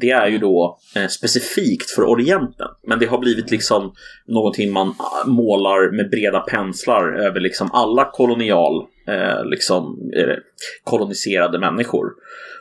[0.00, 2.68] Det är ju då eh, specifikt för Orienten.
[2.86, 3.92] Men det har blivit liksom
[4.26, 10.36] någonting man ah, målar med breda penslar över liksom alla kolonial, eh, liksom, eh,
[10.84, 12.06] koloniserade människor.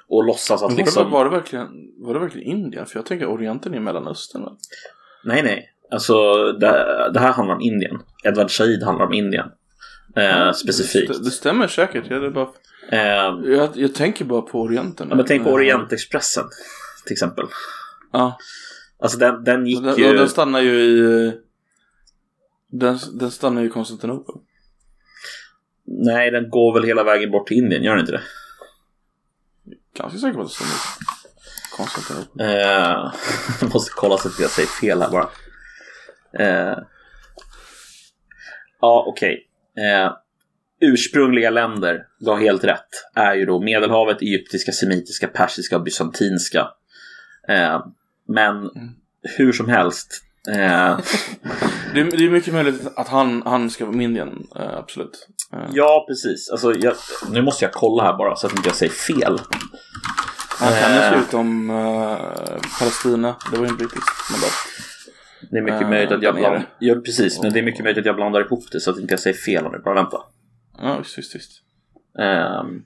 [0.10, 1.04] Och låtsas att Men var, liksom...
[1.04, 2.86] det, var, det verkligen, var det verkligen Indien?
[2.86, 4.42] För jag tänker Orienten är Mellanöstern.
[4.42, 4.58] Va?
[5.24, 5.70] Nej, nej.
[5.92, 6.14] Alltså,
[6.52, 8.00] det, det här handlar om Indien.
[8.24, 9.48] Edward Said handlar om Indien.
[10.16, 11.14] Eh, specifikt.
[11.14, 12.04] Det, det stämmer säkert.
[12.10, 12.48] Jag, bara,
[12.92, 15.08] Eh, jag, jag tänker bara på Orienten.
[15.08, 16.44] men tänk på Eh, Orientexpressen,
[17.06, 17.46] till exempel.
[18.12, 18.38] Ja.
[19.00, 20.14] Alltså den, den gick Den, ju...
[20.14, 21.34] den stannar ju i...
[22.72, 24.36] Den, den stannar ju i Konstantinopel.
[25.86, 28.22] Nej, den går väl hela vägen bort till Indien, gör den inte det?
[29.98, 30.78] Ganska säker på att det stannar i
[31.78, 32.42] Konstantinopel.
[32.42, 33.14] Eh,
[33.62, 35.30] jag måste kolla så att jag säger fel här bara.
[36.40, 36.78] Eh,
[38.82, 39.48] ja, okej.
[39.78, 40.12] Eh,
[40.82, 46.68] ursprungliga länder, du har helt rätt, är ju då Medelhavet, egyptiska, semitiska, persiska och bysantinska.
[47.50, 47.86] Eh,
[48.28, 48.70] men
[49.38, 50.54] hur som helst, Eh,
[51.94, 55.28] Det är, det är mycket möjligt att han, han ska vara med Indien, eh, absolut.
[55.54, 56.50] Eh, ja, precis.
[56.50, 56.96] Alltså, jag,
[57.32, 59.40] nu måste jag kolla här bara så att inte jag säger fel.
[60.60, 61.14] Han kan ju Eh.
[61.14, 64.52] sluta om eh, Palestina, det var ju en brittisk mandat.
[65.52, 66.70] Det är mycket Eh, möjligt att jag blandar...
[66.80, 67.42] Ja, precis.
[67.42, 69.38] Men det är mycket möjligt att jag blandar ihop det så att inte jag säger
[69.38, 69.80] fel om det.
[69.80, 70.18] Bara vänta.
[70.78, 71.52] Ja, visst, visst, visst.
[72.20, 72.82] Ehm,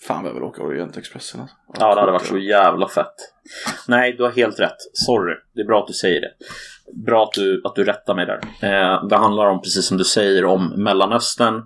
[0.00, 1.56] Fan, jag vill åka Orientexpressen alltså.
[1.78, 3.14] Ja, det hade varit så jävla fett.
[3.88, 4.76] Nej, du har helt rätt.
[4.92, 5.34] Sorry.
[5.54, 6.30] Det är bra att du säger det.
[7.06, 8.40] Bra att du, att du rättar mig där.
[8.62, 11.62] Eh, det handlar om, precis som du säger, om Mellanöstern.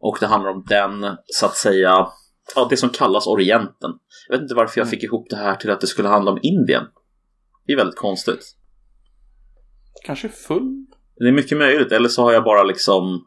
[0.00, 2.06] Och det handlar om den, så att säga,
[2.54, 3.90] ja, det som kallas Orienten.
[4.28, 6.38] Jag vet inte varför jag fick ihop det här till att det skulle handla om
[6.42, 6.84] Indien.
[7.66, 8.56] Det är väldigt konstigt.
[10.04, 10.86] Kanske full?
[11.16, 13.26] Det är mycket möjligt, eller så har jag bara liksom...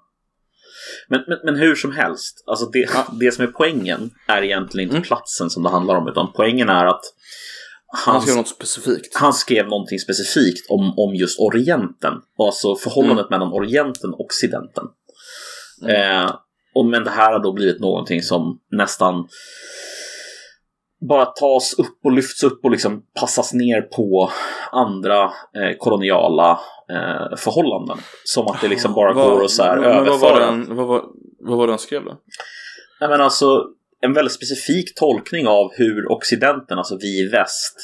[1.09, 2.89] Men, men, men hur som helst, alltså det,
[3.19, 5.07] det som är poängen är egentligen inte Mm.
[5.07, 7.01] platsen som det handlar om, utan poängen är att
[8.05, 9.15] Han han, skrev något specifikt.
[9.15, 14.83] han skrev någonting specifikt om, om just Orienten, alltså förhållandet mellan Orienten och Occidenten.
[15.87, 16.35] Eh,
[16.75, 19.27] och, men det här har då blivit någonting som nästan
[21.09, 24.31] bara tas upp och lyfts upp och liksom passas ner på
[24.71, 26.51] andra eh, koloniala
[26.91, 27.97] eh, förhållanden.
[28.23, 30.45] Som att det liksom bara Vad- går att så här men vad var, överföra.
[30.51, 31.03] den, vad, var,
[31.39, 32.17] vad var det han skrev då?
[33.01, 33.65] Nej, men alltså,
[34.01, 37.75] en väldigt specifik tolkning av hur Occidenten, alltså vi i väst,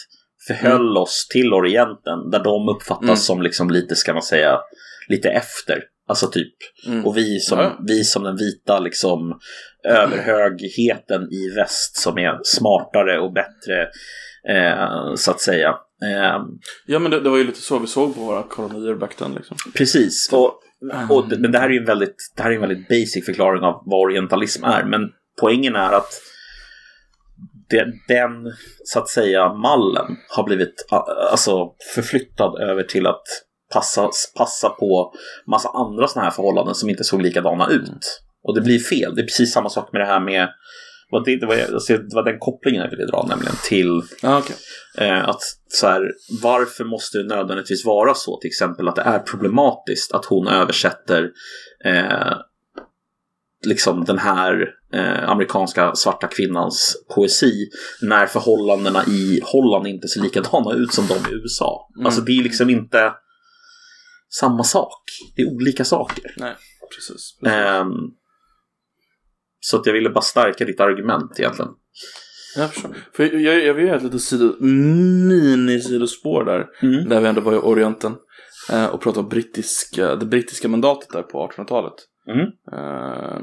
[0.48, 2.30] förhöll oss till Orienten.
[2.32, 3.16] Där de uppfattas Mm.
[3.16, 4.60] som liksom lite, ska man säga,
[5.10, 5.84] lite efter.
[6.08, 6.54] Alltså typ.
[6.88, 7.06] Mm.
[7.06, 7.80] Och vi som, Ja.
[7.88, 9.40] vi som den vita liksom
[9.90, 13.82] överhögheten i väst som är smartare och bättre
[14.50, 15.70] eh, så att säga.
[16.04, 16.42] Eh,
[16.86, 19.34] Ja, men det, det var ju lite så vi såg på våra kolonier back then
[19.34, 19.58] liksom.
[19.76, 20.30] precis.
[20.32, 20.60] Och,
[21.10, 23.64] och, men det här är ju en väldigt, det här är en väldigt basic förklaring
[23.64, 24.84] av vad orientalism är.
[24.84, 25.02] Men
[25.42, 26.10] poängen är att
[27.70, 28.32] det, den,
[28.84, 30.86] så att säga, mallen har blivit
[31.32, 33.24] alltså, förflyttad över till att
[33.74, 35.14] passa, passa på
[35.48, 38.22] massa andra sådana här förhållanden som inte såg likadana ut.
[38.44, 39.16] Och det blir fel.
[39.16, 40.50] Det är precis samma sak med det här med
[41.26, 41.56] det, det, var,
[42.10, 44.56] det var den kopplingen jag ville dra nämligen till Ja, okej.
[44.98, 49.20] Eh, att så här, varför måste det nödvändigtvis vara så till exempel att det är
[49.20, 51.30] problematiskt att hon översätter
[51.86, 52.38] eh,
[53.66, 57.70] liksom den här eh, amerikanska svarta kvinnans poesi
[58.02, 61.90] när förhållandena i Holland inte ser likadana ut som de i USA.
[61.96, 62.06] Mm.
[62.06, 63.12] Alltså det är liksom inte
[64.40, 65.04] samma sak.
[65.36, 66.34] Det är olika saker.
[66.38, 66.56] Nej,
[66.96, 67.38] precis.
[67.40, 67.56] precis.
[67.56, 67.94] Ehm,
[69.60, 71.72] så att jag ville bara stärka ditt argument egentligen.
[72.56, 72.96] Jag förstår.
[73.14, 76.68] För jag, jag, vill göra ett litet sido, mini-sidospår där.
[76.82, 77.10] Mm.
[77.10, 78.16] Där vi ändå var i Orienten.
[78.72, 81.94] Eh, och pratade om brittiska, det brittiska mandatet där på 1800-talet.
[82.28, 82.48] Mm.
[82.72, 83.42] Eh,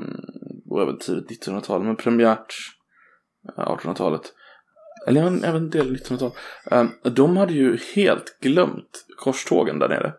[0.71, 1.83] och även tidigt 1900-tal.
[1.83, 2.55] Men premiärt
[3.59, 4.23] eh, 1800-talet.
[5.07, 6.31] Eller även, även en del 1900-tal.
[6.71, 10.15] Eh, de hade ju helt glömt korstågen där nere.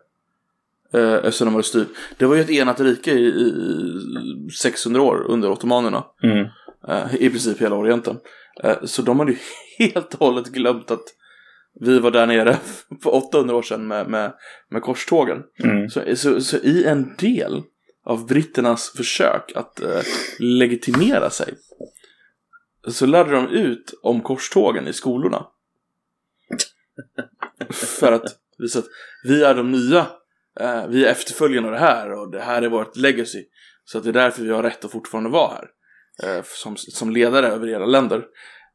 [0.92, 1.88] Eh, eftersom de hade styrt.
[2.16, 6.04] Det var ju ett enat rike i, i 600 år under ottomanerna.
[6.22, 6.46] Mm.
[6.88, 8.18] Eh, I princip hela Orienten.
[8.62, 9.38] Eh, Så de hade ju
[9.78, 11.04] helt och hållet glömt att
[11.80, 12.56] vi var där nere
[13.02, 14.32] för 800 år sedan med, med,
[14.70, 15.42] med korstågen.
[15.64, 15.90] Mm.
[15.90, 17.62] Så, så, så i en del
[18.04, 20.00] av britternas försök att eh,
[20.38, 21.54] legitimera sig
[22.88, 25.46] så lärde de ut om korstågen i skolorna.
[27.70, 28.84] För att visa att
[29.24, 30.06] vi är de nya,
[30.60, 33.44] eh, vi är efterföljarna av det här och det här är vårt legacy.
[33.84, 35.68] Så att det är därför vi har rätt att fortfarande vara här.
[36.22, 38.24] Eh, som, som ledare över era länder.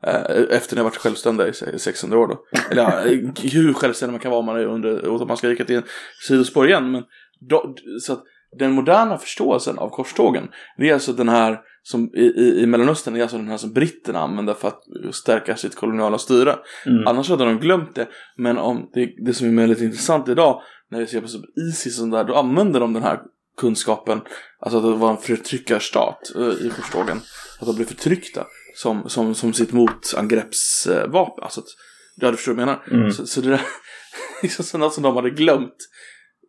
[0.08, 2.44] Eh, efter ni har varit självständiga i se- 600 år då.
[2.72, 3.00] Eller ja,
[3.54, 5.84] hur självständig man kan vara om man är under, och man ska vika till en
[6.28, 6.92] sidospår igen.
[6.92, 7.04] Men
[7.50, 8.24] då, så att
[8.60, 13.14] den moderna förståelsen av korstågen, det är alltså den här som i, i, i Mellanöstern,
[13.14, 16.56] det är alltså den här som britterna använder för att stärka sitt koloniala styre.
[16.86, 17.08] Mm.
[17.08, 18.08] Annars hade de glömt det.
[18.38, 21.28] Men om det, det som är väldigt intressant idag, när vi ser på
[21.70, 23.20] Isis och där, då använder de den här
[23.58, 24.22] kunskapen,
[24.60, 27.18] alltså att det var en förtryckarstat eh, i korstågen,
[27.60, 28.46] att de blev förtryckta
[28.76, 31.44] som, som, som sitt motangreppsvapen.
[31.44, 31.68] Alltså, att,
[32.16, 32.84] ja, du förstår vad jag menar.
[32.92, 33.12] Mm.
[33.12, 33.62] Så, så det där,
[34.42, 35.76] liksom så något som de hade glömt,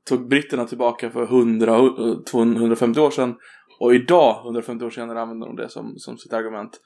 [0.09, 3.35] tog britterna tillbaka för 100, eh, 200, 150 år sedan.
[3.81, 6.81] Och idag, 150 år senare, använder de det som, som sitt argument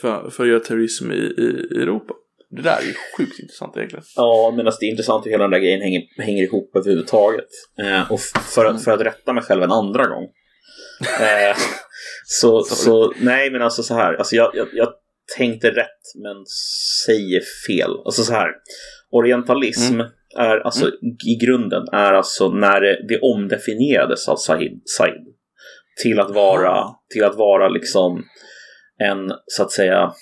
[0.00, 2.14] för, för att göra terrorism i, i, i Europa.
[2.56, 4.04] Det där är ju sjukt intressant egentligen.
[4.16, 7.48] Ja, men alltså, det är intressant hur hela den där grejen hänger, hänger ihop överhuvudtaget.
[7.78, 8.20] Eh, och
[8.54, 10.24] för, att, för att rätta mig själv en andra gång.
[11.20, 11.56] Eh,
[12.26, 14.88] så, så, nej men alltså så här, alltså jag, jag, jag
[15.36, 16.36] tänkte rätt men
[17.06, 17.90] säger fel.
[18.04, 18.48] Alltså så här,
[19.10, 20.00] orientalism
[20.38, 20.88] är alltså
[21.26, 25.26] i grunden är alltså när det, det omdefinierades av Said, Said
[26.02, 27.02] till att vara, Ah.
[27.12, 28.24] till att vara liksom
[28.98, 30.12] en, så att säga,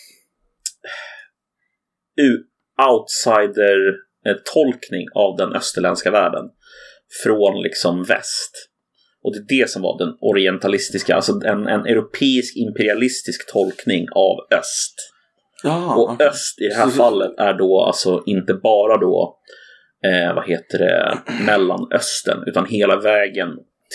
[2.90, 6.44] outsider-tolkning av den österländska världen.
[7.24, 8.68] från liksom väst.
[9.22, 14.36] Och det är det som var den orientalistiska, alltså en, en europeisk imperialistisk tolkning av
[14.58, 14.94] öst.
[15.62, 19.38] Ja, Och öst i det här fallet är då alltså inte bara då,
[20.04, 23.48] eh, vad heter det, Mellanöstern, utan hela vägen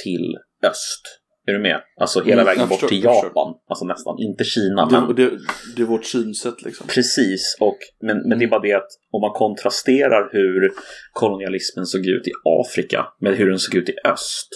[0.04, 1.02] till öst.
[1.50, 1.82] Är du med?
[2.00, 3.04] Alltså hela Mm, vägen bort förstår, till.
[3.04, 3.54] Japan.
[3.70, 4.88] Alltså nästan, inte Kina.
[4.92, 5.16] men...
[5.16, 5.38] det, det,
[5.76, 6.88] det är vårt synsätt liksom.
[6.88, 10.72] Precis, och, men, men det är bara det att om man kontrasterar hur
[11.14, 12.32] kolonialismen såg ut i
[12.66, 14.48] Afrika med hur den såg ut i öst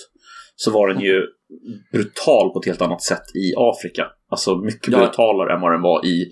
[0.55, 1.21] så var den ju
[1.91, 4.07] brutal på ett helt annat sätt i Afrika.
[4.29, 4.97] Alltså mycket Ja.
[4.99, 6.31] brutalare än vad den var i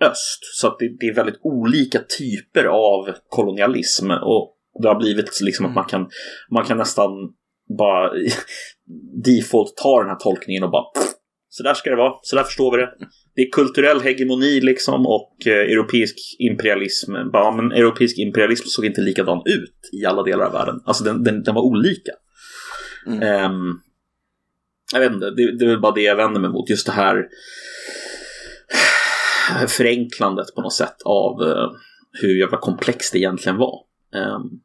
[0.00, 0.40] öst.
[0.60, 5.74] Så det, det är väldigt olika typer av kolonialism och det har blivit liksom att
[5.74, 6.08] man kan,
[6.50, 7.10] man kan nästan
[7.78, 8.10] bara
[9.24, 10.84] default ta den här tolkningen och bara
[11.48, 12.92] så där ska det vara, så där förstår vi det.
[13.34, 17.12] Det är kulturell hegemoni liksom och eh, europeisk imperialism.
[17.32, 20.80] Bara, men europeisk imperialism såg inte likadan ut i alla delar av världen.
[20.84, 22.12] Alltså den, den, den var olika.
[23.06, 23.22] Mm.
[23.22, 23.80] Ehm,
[24.92, 26.70] jag vet inte, det, det är väl bara det jag vänder mig mot.
[26.70, 27.28] Just det här
[29.68, 31.70] förenklandet på något sätt av eh,
[32.22, 33.80] hur jävla komplext det egentligen var.
[34.14, 34.60] Ehm,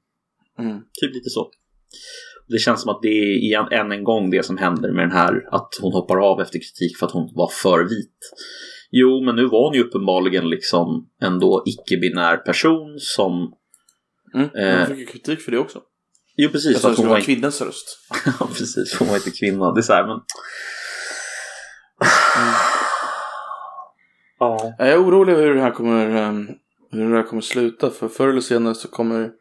[0.60, 0.78] Mm.
[1.02, 1.52] Typ lite så.
[2.47, 5.17] Det känns som att det är igen, än en gång det som händer med den
[5.17, 8.19] här att hon hoppar av efter kritik för att hon var för vit.
[8.91, 13.53] Jo, men nu var hon ju uppenbarligen liksom ändå icke-binär person som...
[14.33, 14.49] Mm.
[14.55, 14.79] Eh.
[14.79, 15.81] Jag fick ju kritik för det också.
[16.36, 16.71] Jo, precis.
[16.71, 17.25] Jag sa att hon var inte...
[17.25, 17.99] kvinnans röst.
[18.39, 18.95] Ja, precis.
[18.99, 19.73] Hon var inte kvinna.
[19.73, 20.19] Det är så här, men...
[24.39, 24.75] Ja.
[24.77, 26.47] Jag är orolig hur det här kommer, ehm,
[26.91, 27.89] hur det här kommer sluta.
[27.89, 29.31] För förr eller senare så kommer...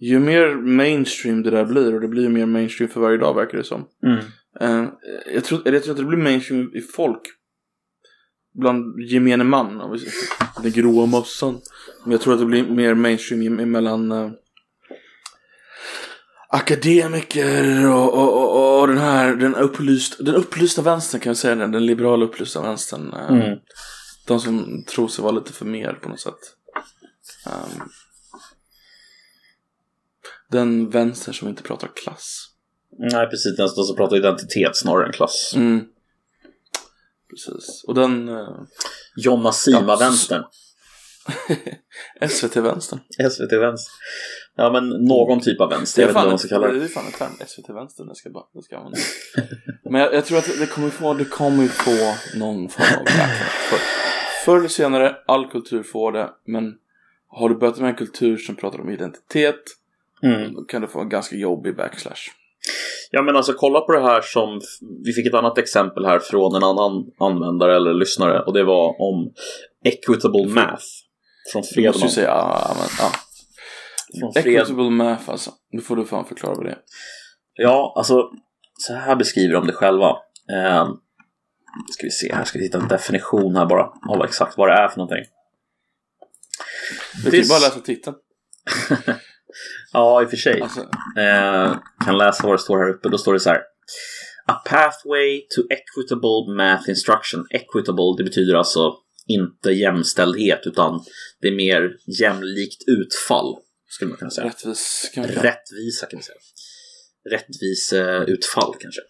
[0.00, 3.34] Ju mer mainstream det där blir, och det blir ju mer mainstream för varje dag
[3.34, 3.84] verkar det som.
[4.06, 4.18] Mm.
[4.60, 4.88] Eh,
[5.34, 7.20] jag, tror, jag tror inte det blir mainstream i folk.
[8.54, 9.80] Bland gemene man.
[9.80, 10.62] om vi säger så.
[10.62, 11.60] Den gråa massan.
[12.04, 14.30] Men jag tror att det blir mer mainstream mellan eh,
[16.48, 21.54] akademiker och, och, och, och den här den, upplyst, den upplysta vänstern kan jag säga.
[21.54, 23.12] Den, den liberala upplysta vänstern.
[23.12, 23.58] eh, Mm.
[24.26, 26.40] De som tror sig vara lite för mer på något sätt.
[27.46, 27.88] Ehm,
[30.50, 32.50] den vänster som inte pratar klass.
[32.98, 33.56] Nej, precis.
[33.56, 35.52] Den som pratar identitet snarare än klass.
[35.56, 35.84] Mm.
[37.30, 37.84] Precis.
[37.84, 38.62] Och den eh,
[39.16, 40.44] Jonna Sima-vänstern.
[42.28, 43.00] SVT-vänstern.
[43.30, 43.92] SVT-vänster.
[44.56, 46.02] Ja, men någon typ av vänster.
[46.02, 46.84] Jag vet inte vad man ska kalla det det.
[46.84, 47.46] är fan en term.
[47.46, 48.08] SVT-vänstern.
[48.08, 49.12] Det ska bara, det ska användas.
[49.90, 53.06] Men jag, jag tror att det kommer få, det kommer få någon form av.
[53.70, 53.78] För,
[54.44, 56.30] förr eller senare, all kultur får det.
[56.44, 56.74] Men
[57.28, 59.62] har du börjat med en kultur som pratar om identitet.
[60.24, 60.54] Mm.
[60.54, 62.22] Då kan du få en ganska jobbig backslash.
[63.10, 64.60] Ja, men alltså kolla på det här som...
[65.04, 68.40] Vi fick ett annat exempel här från en annan användare eller lyssnare.
[68.42, 69.32] Och det var om
[69.84, 70.84] equitable math.
[71.52, 71.92] Från Du Fredman.
[71.92, 73.10] måste ju säga, ja, men, ja.
[74.20, 74.46] Från Fred...
[74.46, 75.50] Equitable math alltså.
[75.70, 76.78] Nu får du fan förklara vad det är.
[77.54, 78.30] Ja, alltså
[78.78, 80.08] så här beskriver de det själva.
[80.52, 80.88] Eh,
[81.90, 84.72] ska vi se, här ska vi hitta en definition här bara av exakt vad det
[84.74, 85.24] är för någonting.
[87.24, 88.16] Du kan ju This- bara läsa titeln.
[89.92, 90.60] Ja, i och för sig.
[90.60, 90.80] Alltså,
[91.18, 93.08] Eh, kan läsa vad det står här uppe.
[93.08, 93.60] Då står det så här.
[94.46, 97.46] A pathway to equitable math instruction.
[97.50, 98.92] Equitable, det betyder alltså
[99.26, 101.04] inte jämställdhet utan
[101.40, 103.54] det är mer jämlikt utfall.
[103.88, 104.46] Skulle man kunna säga.
[104.46, 105.32] rättvis kanske.
[105.32, 106.36] Rättvisa kan vi säga.
[107.30, 109.00] Rättviseutfall kanske.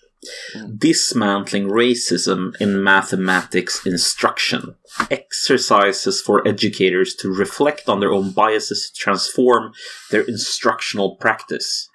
[0.54, 0.78] Mm.
[0.78, 4.74] Dismantling racism in mathematics instruction.
[5.10, 9.72] Exercises for educators to reflect on their own biases to transform
[10.10, 11.88] their instructional practice.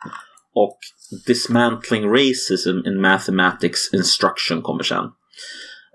[0.56, 0.78] Och
[1.26, 5.06] Dismantling racism in mathematics instruction kommer sen.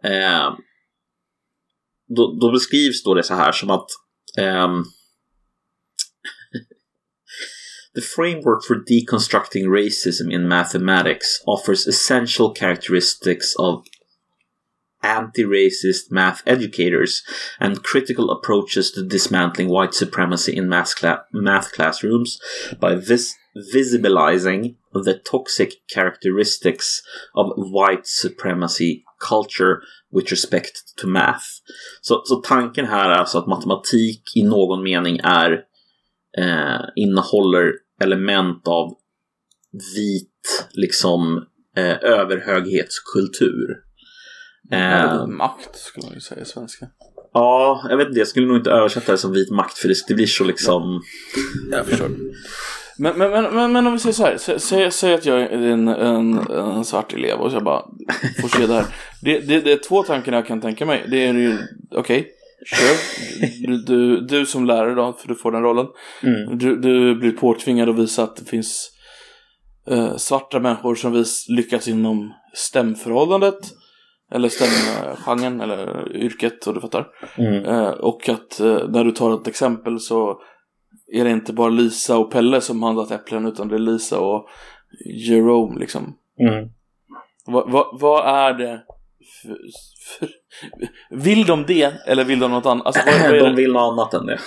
[0.05, 0.55] Eh,
[2.17, 3.87] då, då beskrivs då det så här som att
[4.39, 4.69] eh,
[7.95, 13.85] The framework for deconstructing racism in mathematics offers essential characteristics of
[15.05, 17.23] anti racist math educators
[17.61, 22.41] and critical approaches to dismantling white supremacy in math, cla- math classrooms
[22.81, 23.37] by vis-
[23.73, 27.03] visibilizing the toxic characteristics
[27.35, 31.61] of white supremacy culture with respect to math.
[32.01, 35.65] Så, så tanken här är alltså att matematik i någon mening är
[36.39, 38.97] eh, innehåller element av
[39.97, 43.77] vit liksom eh, överhöghetskultur.
[44.73, 46.87] Eh, makt skulle man ju säga i svenska.
[47.33, 50.15] ja, jag vet inte, jag skulle nog inte översätta det som vit makt för det,
[50.15, 51.03] blir så liksom...
[51.71, 52.11] Jag förstår.
[52.99, 54.37] Men, men, men, men, om vi säger så här.
[54.37, 57.83] Sä, säg, säg att jag är en, en, en svart elev och så jag bara
[58.41, 58.87] får se det här.
[59.23, 61.07] Det, det, det är två tankar jag kan tänka mig.
[61.11, 61.59] Det är ju,
[61.91, 62.21] okej.
[62.21, 62.44] Kör.
[63.67, 65.87] Du, du, du som lärare då, för du får den rollen.
[66.23, 66.59] Mm.
[66.59, 68.91] Du, du blir påtvingad att visa att det finns
[69.91, 73.59] eh, svarta människor som vis, lyckas inom stämförhållandet.
[74.33, 77.07] Eller stämgenren, eller yrket, och du fattar.
[77.39, 77.65] Mm.
[77.65, 80.41] Eh, och att eh, när du tar ett exempel så
[81.13, 84.47] är det inte bara Lisa och Pelle som handlat äpplen utan det är Lisa och
[85.29, 86.17] Jerome liksom.
[86.41, 86.69] Mm.
[87.47, 88.83] Vad vad- vad är det
[89.43, 89.57] för,
[90.19, 90.29] för,
[91.11, 92.87] Vill de det eller vill de något annat?
[92.87, 94.39] Alltså, vad, vad De vill något annat än det.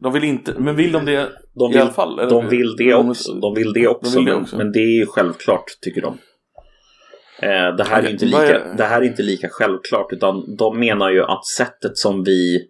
[0.00, 2.18] de vill inte, men vill de det De i vill, alla fall?
[2.18, 2.30] eller?
[2.30, 3.32] de vill det också.
[3.34, 4.56] De vill det också, vill det men, också.
[4.56, 6.18] men det är ju självklart, tycker de.
[7.42, 10.78] Eh, det, här är inte lika, är- det här är inte lika självklart, utan de
[10.78, 12.68] menar ju att sättet som vi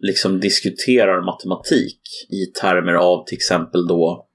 [0.00, 2.00] liksom diskuterar matematik
[2.30, 4.26] i termer av till exempel då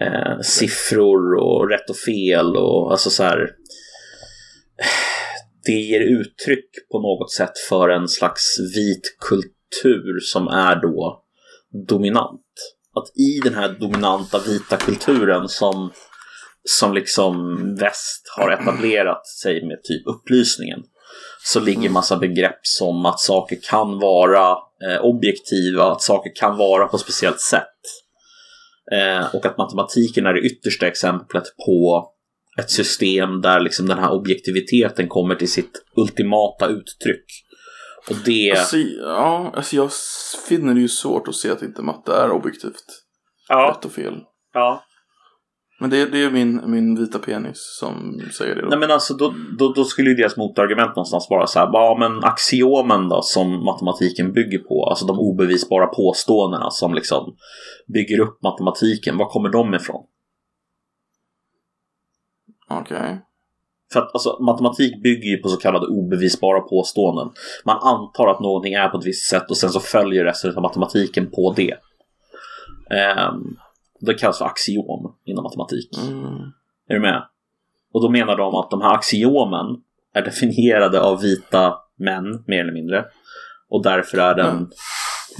[0.00, 3.50] eh, siffror och rätt och fel och alltså så här.
[5.66, 11.22] Det ger uttryck på något sätt för en slags vit kultur som är då
[11.88, 12.40] dominant.
[12.94, 15.90] Att i den här dominanta vita kulturen som,
[16.64, 20.80] som liksom väst har etablerat sig med typ upplysningen
[21.44, 24.50] så ligger massa begrepp som att saker kan vara
[24.82, 27.62] eh, objektiva, att saker kan vara på ett speciellt sätt.
[28.92, 32.08] Eh, och att matematiken är det yttersta exemplet på
[32.58, 37.24] ett system där liksom den här objektiviteten kommer till sitt ultimata uttryck.
[38.10, 38.50] Och det...
[38.50, 39.90] Alltså, ja, alltså jag
[40.48, 42.84] finner det ju svårt att se att inte matte är objektivt.
[43.48, 44.14] ja, Rätt och fel.
[44.52, 44.82] ja.
[45.80, 48.68] Men det, det är min, min vita penis som säger det då.
[48.68, 51.96] Nej men alltså då, då, då skulle ju deras motargument någonstans vara så här, ja
[52.00, 57.36] men axiomen då som matematiken bygger på, alltså de obevisbara påståendena som liksom
[57.94, 60.02] bygger upp matematiken, var kommer de ifrån?
[62.70, 63.22] Okej.
[63.92, 67.30] För att alltså, matematik bygger ju på så kallade obevisbara påståenden.
[67.64, 70.62] Man antar att någonting är på ett visst sätt och sen så följer resten av
[70.62, 71.74] matematiken på det.
[72.90, 73.56] Ehm,
[74.00, 75.90] det kallas för axiom inom matematik.
[76.08, 76.52] Mm.
[76.88, 77.22] Är du med?
[77.92, 79.66] Och då menar de att de här axiomen
[80.14, 83.04] är definierade av vita män, mer eller mindre.
[83.68, 84.56] Och därför är den...
[84.56, 84.70] Mm.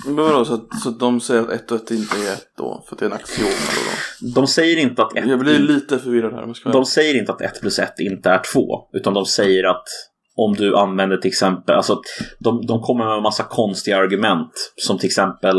[0.04, 2.48] Men vadå, så att, så att de säger att ett och ett inte är ett
[2.56, 2.84] då?
[2.88, 4.40] För att det är en axiom eller då?
[4.40, 6.54] De säger inte att ett, Jag blir lite förvirrad här.
[6.64, 8.88] jag de säger inte att ett plus ett inte är två.
[8.92, 9.84] Utan de säger att
[10.36, 12.00] om du använder till exempel, alltså
[12.38, 14.72] de, de kommer med en massa konstiga argument.
[14.76, 15.56] Som till exempel,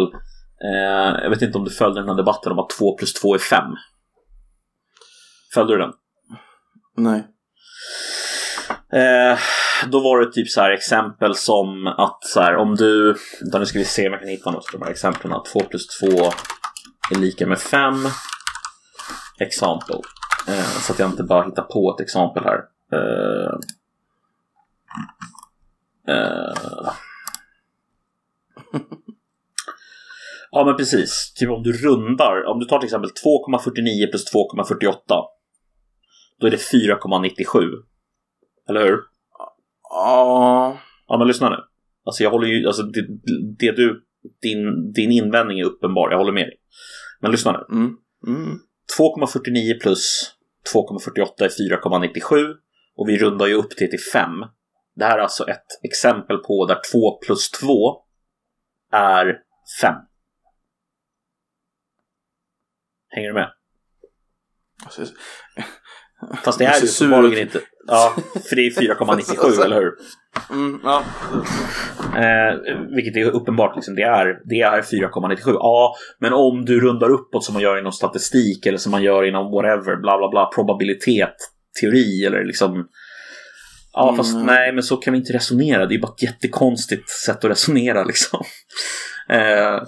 [0.63, 3.33] eh, jag vet inte om du följde den här debatten om att två plus två
[3.35, 3.71] är fem.
[5.53, 5.93] Följde du den?
[6.97, 7.27] Nej.
[8.93, 9.39] Eh,
[9.85, 13.15] då var det typ så här exempel som att så här, om du,
[13.53, 15.31] nu ska vi se om jag kan hitta något av de här exemplen.
[15.53, 16.07] 2 plus 2
[17.15, 17.95] är lika med 5.
[19.39, 20.01] Exempel.
[20.47, 22.59] Eh, så att jag inte bara hittar på ett exempel här.
[22.93, 23.53] Eh,
[26.15, 26.91] eh.
[30.51, 31.33] ja men precis.
[31.33, 34.99] Typ om du rundar, om du tar till exempel 2,49 plus 2,48.
[36.39, 37.71] Då är det 4,97.
[38.69, 39.16] Eller hur?
[39.97, 40.79] Ja.
[41.07, 41.55] Ja, men lyssna nu.
[42.05, 43.07] Alltså jag håller ju, alltså det,
[43.59, 44.03] det du,
[44.41, 46.57] din, din invändning är uppenbar, jag håller med dig.
[47.21, 47.75] Men lyssna nu.
[47.77, 47.97] Mm.
[48.27, 48.59] Mm.
[48.99, 50.33] 2,49 plus
[50.73, 52.53] 2,48 är 4,97
[52.95, 54.29] och vi rundar ju upp det till 5.
[54.95, 57.67] Det här är alltså ett exempel på där 2 plus 2
[58.91, 59.37] är
[59.81, 59.95] 5.
[63.09, 63.51] Hänger du med?
[66.43, 67.61] Fast det är ju uppenbarligen inte.
[67.87, 68.15] Ja,
[68.49, 69.91] för det är 4,97, eller hur?
[70.51, 71.03] mm, ja.
[72.15, 75.37] Eh, vilket är uppenbart, liksom, det är, det är 4,97.
[75.45, 79.23] Ja, men om du rundar uppåt som man gör inom statistik eller som man gör
[79.23, 81.35] inom whatever, bla bla bla, probabilitet,
[81.81, 82.87] teori eller liksom...
[83.93, 84.45] Ja, fast Mm.
[84.45, 85.85] nej, men så kan vi inte resonera.
[85.85, 88.43] Det är bara ett jättekonstigt sätt att resonera liksom.
[89.29, 89.81] Eh,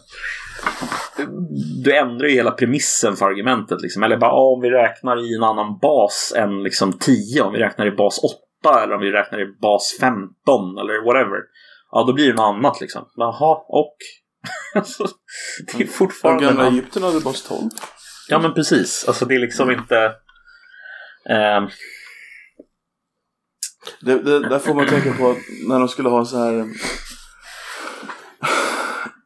[1.84, 3.82] du ändrar ju hela premissen för argumentet.
[3.82, 4.04] Liksom.
[4.04, 7.60] Eller bara, ja, om vi räknar i en annan bas än liksom 10, om vi
[7.60, 8.20] räknar i bas
[8.64, 10.28] 8 eller om vi räknar i bas 15
[10.78, 11.38] eller whatever.
[11.92, 13.06] Ja, då blir det något annat liksom.
[13.16, 13.96] Jaha, och?
[15.68, 16.44] Det är De fortfarande...
[16.46, 17.62] gamla annan- Egypten hade bas 12.
[18.30, 19.06] Ja, men precis.
[19.08, 19.98] Alltså det är liksom inte...
[21.30, 21.68] ehm,
[24.02, 25.38] Det, det, där får man tänka på att
[25.68, 26.66] när de skulle ha så här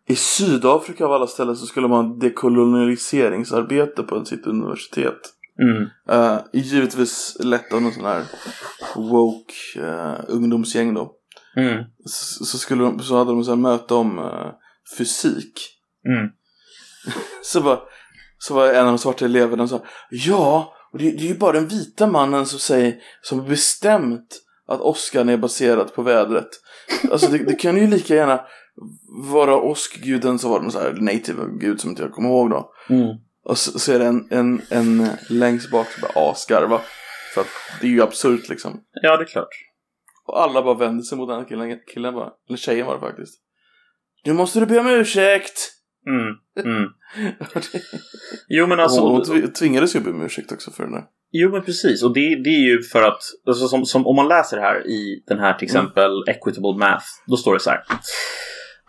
[0.07, 5.19] I Sydafrika av alla ställen så skulle man ha dekolonialiseringsarbete på sitt universitet.
[5.59, 5.89] mm,
[6.19, 8.23] Uh, givetvis lett av någon sån här
[8.95, 11.11] woke uh, ungdomsgäng då.
[11.57, 14.51] mm, Så, så, skulle de, så hade de så här möte om eh,
[14.97, 15.69] fysik.
[16.07, 16.29] mm.
[17.43, 17.79] Så var,
[18.37, 21.37] så var en av de svarta eleverna och sa Ja, och det, det är ju
[21.37, 26.49] bara den vita mannen som säger som bestämt att Oscar är baserat på vädret.
[27.11, 28.41] Alltså det, det kan ju lika gärna
[29.31, 32.49] vara åskguden så var det någon så här native gud som inte jag kommer ihåg
[32.49, 32.73] då.
[32.89, 33.17] Mm.
[33.45, 36.81] Och så, så är det en, en, en längst bak som bara asgarva.
[37.33, 37.47] För att
[37.81, 38.83] det är ju absurt liksom.
[39.01, 39.47] Ja, det är klart.
[40.25, 42.29] Och alla bara vänder sig mot den här killen, killen bara.
[42.49, 43.39] Eller tjejen var det faktiskt.
[44.25, 45.71] Nu måste du be om ursäkt!
[46.07, 46.65] Mm.
[46.65, 46.89] Mm.
[48.47, 49.01] Jo, men alltså...
[49.01, 51.03] hon, hon tv- tvingades ju be om ursäkt också för den där.
[51.31, 54.27] Jo men precis, och det, det är ju för att alltså, som, som, om man
[54.27, 57.83] läser det här i den här till exempel Equitable Math, då står det så här.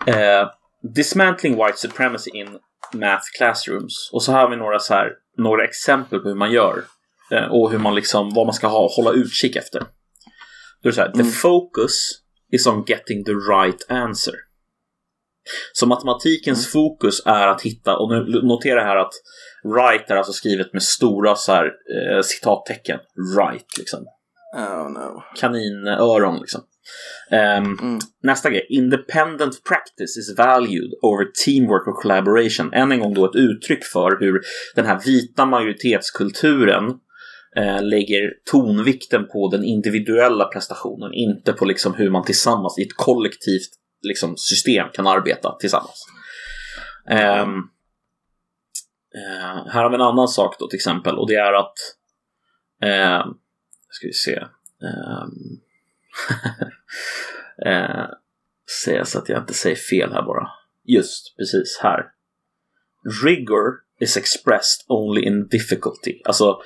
[0.07, 0.49] Eh,
[0.95, 2.59] Dismantling white supremacy in
[2.93, 4.11] math classrooms.
[4.13, 6.85] Och så har vi några, så här, några exempel på hur man gör.
[7.33, 9.81] Eh, och hur man liksom, vad man ska ha, hålla utkik efter.
[10.83, 12.11] Då är det så här, the focus
[12.53, 14.35] is on getting the right answer.
[15.73, 19.13] Så matematikens fokus är att hitta, och nu notera här att
[19.77, 23.01] right är alltså skrivet med stora så här, eh, citattecken.
[23.39, 24.07] Right, liksom.
[24.57, 25.23] Oh no.
[25.37, 26.61] Kaninöron, liksom.
[27.35, 27.99] Ehm, Mm.
[28.23, 28.67] Nästa grej.
[28.69, 32.73] Independent practice is valued over teamwork och collaboration.
[32.73, 34.41] Än en gång då ett uttryck för hur
[34.75, 36.85] den här vita majoritetskulturen
[37.57, 42.97] eh, lägger tonvikten på den individuella prestationen, inte på liksom hur man tillsammans i ett
[42.97, 43.71] kollektivt
[44.03, 46.07] liksom, system kan arbeta tillsammans.
[47.11, 47.59] Ehm,
[49.15, 51.75] eh, här har vi en annan sak då till exempel och det är att
[52.83, 53.27] eh,
[53.91, 54.45] ska vi se
[54.85, 55.61] Ehm,
[57.67, 58.07] eh,
[58.85, 60.49] säga så att jag inte säger fel här bara.
[60.85, 62.07] Just precis här.
[63.25, 66.21] Rigor is expressed only in difficulty.
[66.25, 66.61] Alltså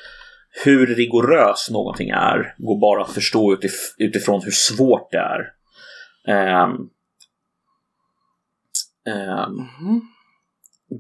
[0.64, 5.52] hur rigorös någonting är går bara att förstå utif- utifrån hur svårt det är.
[6.64, 6.90] Um,
[9.06, 9.68] um,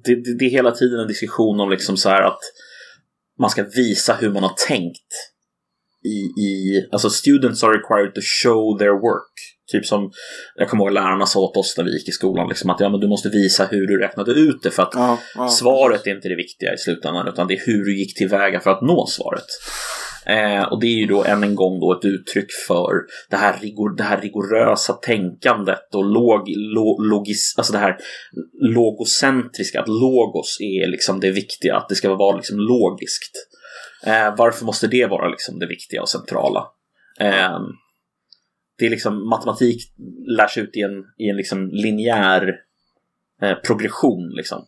[0.04, 2.40] det, det, det är hela tiden en diskussion om liksom så här att
[3.38, 5.32] man ska visa hur man har tänkt.
[6.04, 9.32] I, i, alltså students are required to show their work.
[9.72, 10.10] Typ som
[10.56, 12.48] jag kommer ihåg lärarna sa åt oss när vi gick i skolan.
[12.48, 14.70] Liksom att ja, men du måste visa hur du räknade ut det.
[14.70, 15.48] För att Ja, ja.
[15.48, 17.28] svaret är inte det viktiga i slutändan.
[17.28, 19.46] Utan det är hur du gick tillväga för att nå svaret.
[20.26, 22.92] Eh, och det är ju då än en gång då ett uttryck för
[23.30, 27.96] det här, rigor, det här rigorösa tänkandet och log, lo, logis, alltså det här
[28.60, 33.32] logocentriska, att logos är liksom det viktiga, att det ska vara liksom logiskt.
[34.06, 36.66] Eh, varför måste det vara liksom det viktiga och centrala?
[37.20, 37.58] Eh,
[38.78, 39.92] det är liksom matematik
[40.38, 42.54] lärs ut i en, i en liksom linjär
[43.42, 44.32] eh, progression.
[44.36, 44.64] Liksom.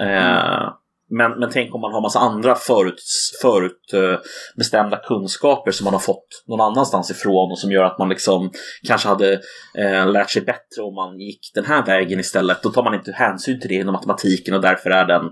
[0.00, 0.72] Eh,
[1.10, 3.02] men, men tänk om man har massa andra förut,
[3.42, 8.08] förut eh, kunskaper som man har fått någon annanstans ifrån och som gör att man
[8.08, 8.50] liksom
[8.86, 9.32] kanske hade
[9.74, 12.62] eh, lärt sig bättre om man gick den här vägen istället.
[12.62, 15.22] Då tar man inte hänsyn till det inom matematiken och därför är den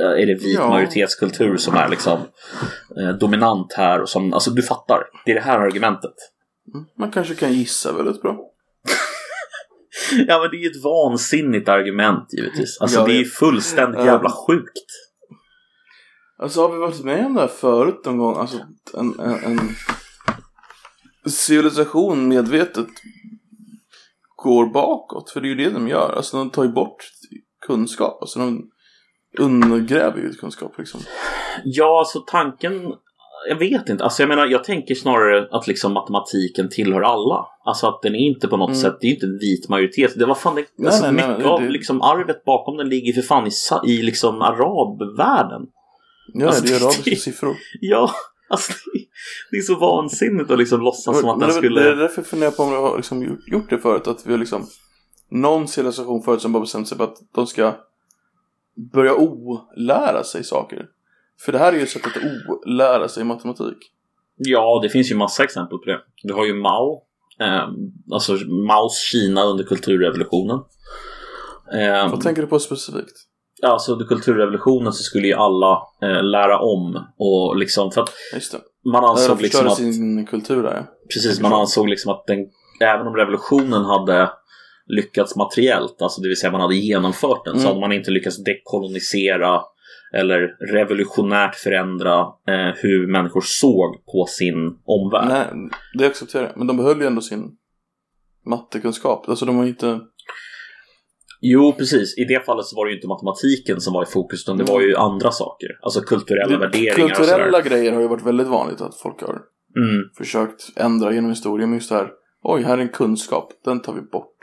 [0.00, 0.68] är det vit Ja.
[0.68, 2.18] majoritetskultur som är liksom
[3.00, 4.00] eh, dominant här.
[4.02, 6.14] Och som, alltså du fattar, det är det här argumentet.
[6.74, 6.86] Mm.
[6.98, 8.36] Man kanske kan gissa väldigt bra.
[10.26, 12.78] Ja men det är ju ett vansinnigt argument givetvis.
[12.80, 14.06] Alltså Jag det är ju fullständigt Ja.
[14.06, 14.86] jävla sjukt.
[16.38, 18.36] Alltså har vi varit med om det här förut någon gång?
[18.38, 18.58] Alltså
[18.94, 19.58] en, en,
[21.24, 22.86] en civilisation medvetet
[24.36, 25.30] går bakåt.
[25.30, 26.12] För det är ju det de gör.
[26.16, 27.04] Alltså de tar ju bort
[27.66, 28.18] kunskap.
[28.22, 28.70] Alltså de
[29.38, 31.00] undergräver ju kunskap liksom.
[31.64, 32.92] Ja, alltså tanken...
[33.48, 34.04] Jag vet inte.
[34.04, 37.46] Alltså jag menar, jag tänker snarare att liksom matematiken tillhör alla.
[37.64, 38.80] Alltså att den är inte på något Mm.
[38.80, 40.12] sätt, det är inte en vit majoritet.
[40.18, 42.76] Det var fan det, Nej, alltså nej, nej, mycket det- av det- liksom arvet bakom
[42.76, 45.62] den ligger för fan i, i liksom arabvärlden.
[46.34, 47.56] Ja, Alltså, det är det- arabiska siffror.
[47.80, 48.10] Ja,
[48.50, 49.00] alltså det,
[49.50, 51.82] det är så vansinnigt att liksom låtsas som att den det, skulle...
[51.82, 54.06] det är därför jag funderar på om vi har liksom gjort- gjort det förut.
[54.08, 54.66] Att vi har liksom
[55.30, 57.72] någon civilisation förut som bara bestämt sig för att de ska
[58.92, 60.86] börja olära sig saker.
[61.44, 62.22] För det här är ju ett sätt att
[62.66, 63.78] olära sig matematik.
[64.36, 66.00] Ja, det finns ju massa exempel på det.
[66.22, 67.02] Du har ju Mao.
[67.40, 67.68] Eh,
[68.12, 68.32] alltså
[68.68, 70.60] Maos Kina under kulturrevolutionen.
[71.72, 73.28] Eh, Vad tänker du på specifikt?
[73.62, 78.10] alltså under kulturrevolutionen så skulle ju alla eh, lära om och liksom för att
[78.84, 80.86] man ansåg liksom att sin kultur där ja.
[81.14, 82.38] precis, man ansåg liksom att den,
[82.80, 84.30] även om revolutionen hade
[84.86, 87.68] lyckats materiellt, alltså det vill säga man hade genomfört den, så Mm.
[87.68, 89.60] hade man inte lyckats dekolonisera
[90.14, 90.38] eller
[90.72, 95.28] revolutionärt förändra eh, hur människor såg på sin omvärld.
[95.28, 96.56] Nej, det accepterar jag.
[96.56, 97.50] Men de behöll ju ändå sin
[98.46, 99.28] mattekunskap.
[99.28, 100.00] Alltså de ju inte...
[101.40, 102.18] Jo, precis.
[102.18, 104.64] I det fallet så var det ju inte matematiken som var i fokus, utan det
[104.64, 105.68] var ju andra saker.
[105.82, 109.40] Alltså kulturella värderingar och Kulturella grejer har ju varit väldigt vanligt att folk har
[109.76, 110.02] Mm.
[110.18, 111.68] försökt ändra genom historien.
[111.70, 112.08] Men just det här,
[112.44, 114.36] oj, här är en kunskap, den tar vi bort.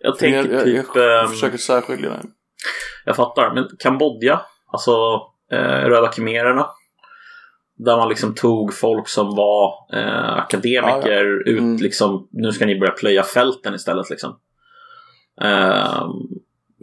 [0.00, 0.86] Jag För jag, tänker jag, typ...
[0.94, 2.22] jag, ehm, försöker särskilja det.
[3.04, 4.40] Jag fattar, men Kambodja,
[4.72, 4.90] alltså
[5.52, 6.66] eh, Röda khmererna.
[7.76, 11.76] Där man liksom tog folk som var eh, akademiker Ja, ut Mm.
[11.76, 14.38] liksom, nu ska ni börja plöja fälten istället liksom.
[15.42, 16.10] Ehm,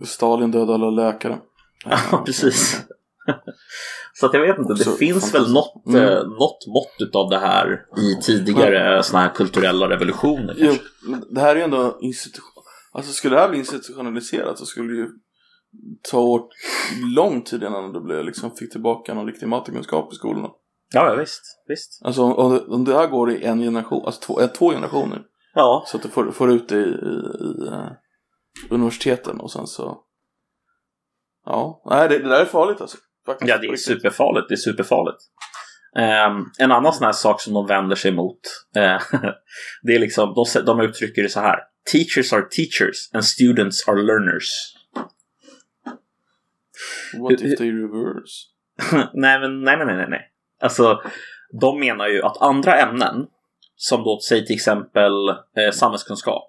[0.05, 1.38] Stalin dödade alla läkare.
[2.12, 2.82] Ja, precis.
[4.20, 6.03] Så att jag vet inte, det finns väl något, Mm.
[6.03, 10.55] eh, något mått av det här i tidigare såna här kulturella revolutioner.
[10.57, 10.74] Jo,
[11.30, 12.63] det här är ju ändå institution...
[12.91, 15.07] Alltså skulle det här bli institutionaliserat så skulle det ju
[16.11, 16.49] ta
[17.15, 20.49] lång tid innan det blev, liksom, fick tillbaka någon riktig matematikkunskap i skolorna.
[20.93, 21.41] Ja, visst.
[21.68, 22.01] visst.
[22.05, 24.70] Alltså om, om det- om det här går i en generation, alltså två, eh, två
[24.72, 25.22] generationer.
[25.53, 27.88] Ja, Så att du får, får ut det i, i, i eh,
[28.70, 29.97] universiteten och sen så...
[31.45, 32.97] Ja, nej det, det där är farligt alltså.
[33.28, 34.50] Faktiskt, ja det är superfarligt.
[34.50, 35.18] Det är superfarligt.
[35.98, 38.40] Ehm, en annan sån här sak som de vänder sig mot,
[38.76, 39.02] eh,
[39.82, 41.60] det är liksom, de, de uttrycker det så här.
[41.92, 44.50] Teachers are teachers and students are learners.
[47.14, 48.46] What if they reverse?
[49.14, 50.32] nej, men nej, nej, nej, nej, nej.
[50.62, 51.02] Alltså,
[51.62, 53.28] de menar ju att andra ämnen,
[53.76, 56.48] som då säg till exempel eh, samhällskunskap,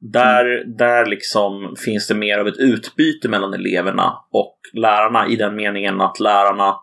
[0.00, 5.56] där, där liksom finns det mer av ett utbyte mellan eleverna och lärarna i den
[5.56, 6.76] meningen att lärarna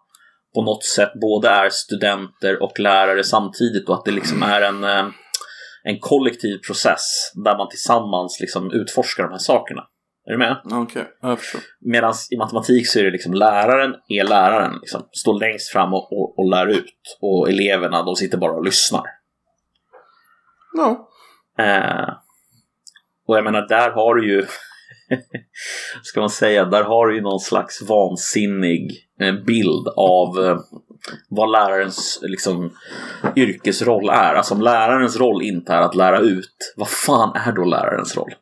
[0.56, 4.84] på något sätt både är studenter och lärare samtidigt och att det liksom är en,
[4.84, 5.08] eh,
[5.84, 9.84] en kollektiv process där man tillsammans liksom utforskar de här sakerna.
[10.26, 10.62] Är du med?
[10.72, 11.62] Okej, jag förstår.
[11.80, 16.14] Medan i matematik så är det liksom läraren är läraren, liksom, står längst fram och,
[16.14, 17.18] och, och lär ut.
[17.22, 19.04] Och eleverna de sitter bara och lyssnar.
[20.74, 21.10] Ja.
[21.60, 22.10] Eh,
[23.28, 24.46] och jag menar, där har du ju,
[26.04, 30.60] ska man säga, där har du ju någon slags vansinnig eh, bild av eh,
[31.30, 32.78] vad lärarens liksom,
[33.36, 34.34] yrkesroll är.
[34.34, 38.36] Alltså om lärarens roll inte är att lära ut, vad fan är då lärarens roll?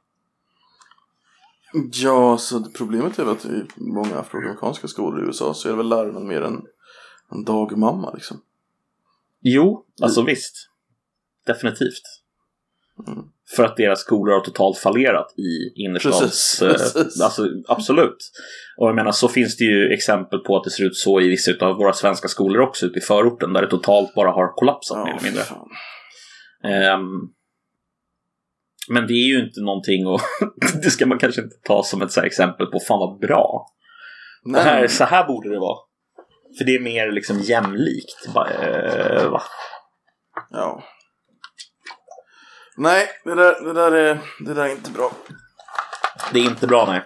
[1.93, 5.77] Ja, så problemet är väl att i många afroamerikanska skolor i USA så är det
[5.77, 6.61] väl läraren mer en,
[7.31, 8.41] en dagmamma liksom.
[9.41, 10.69] Jo, alltså visst.
[11.45, 12.03] Definitivt.
[13.07, 13.29] Mm.
[13.55, 16.61] För att deras skolor har totalt fallerat i innerstads...
[16.61, 16.69] Eh.
[17.23, 18.17] Alltså, absolut.
[18.77, 21.27] Och jag menar, så finns det ju exempel på att det ser ut så i
[21.27, 24.97] vissa av våra svenska skolor också ute i förorten där det totalt bara har kollapsat
[25.05, 25.43] mer eller mindre.
[26.63, 27.05] Ehm,
[28.89, 30.21] men det är ju inte någonting och
[30.83, 33.67] det ska man kanske inte ta som ett exempel på fan vad bra.
[34.43, 35.77] Det Nej, här, så här borde det vara.
[36.57, 38.33] För det är mer liksom jämlikt.
[38.33, 39.41] Bara, eh, va?
[40.49, 40.83] ja.
[42.77, 45.11] Nej, det där, det där, är, det där är inte bra.
[46.33, 47.03] Det är inte bra nej.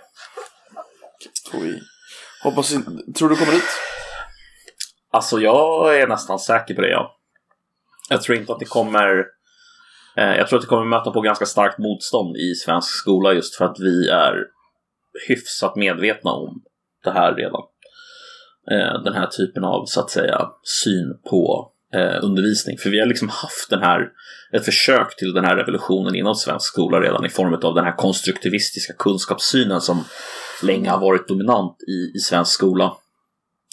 [1.53, 1.81] Oj.
[2.43, 3.63] Hoppas inte, tror du kommer dit?
[5.11, 7.15] Alltså jag är nästan säker på det ja.
[8.09, 9.25] Jag tror inte att det kommer
[10.17, 13.55] eh, Jag tror att det kommer möta på ganska starkt motstånd i svensk skola just
[13.55, 14.45] för att vi är
[15.27, 16.63] hyfsat medvetna om
[17.03, 17.61] det här redan.
[18.71, 22.77] Eh, den här typen av så att säga syn på eh, undervisning.
[22.77, 24.09] För vi har liksom haft den här
[24.53, 27.95] ett försök till den här revolutionen inom svensk skola redan i form av den här
[27.95, 30.03] konstruktivistiska kunskapssynen som
[30.63, 32.93] länge har varit dominant i, i svensk skola.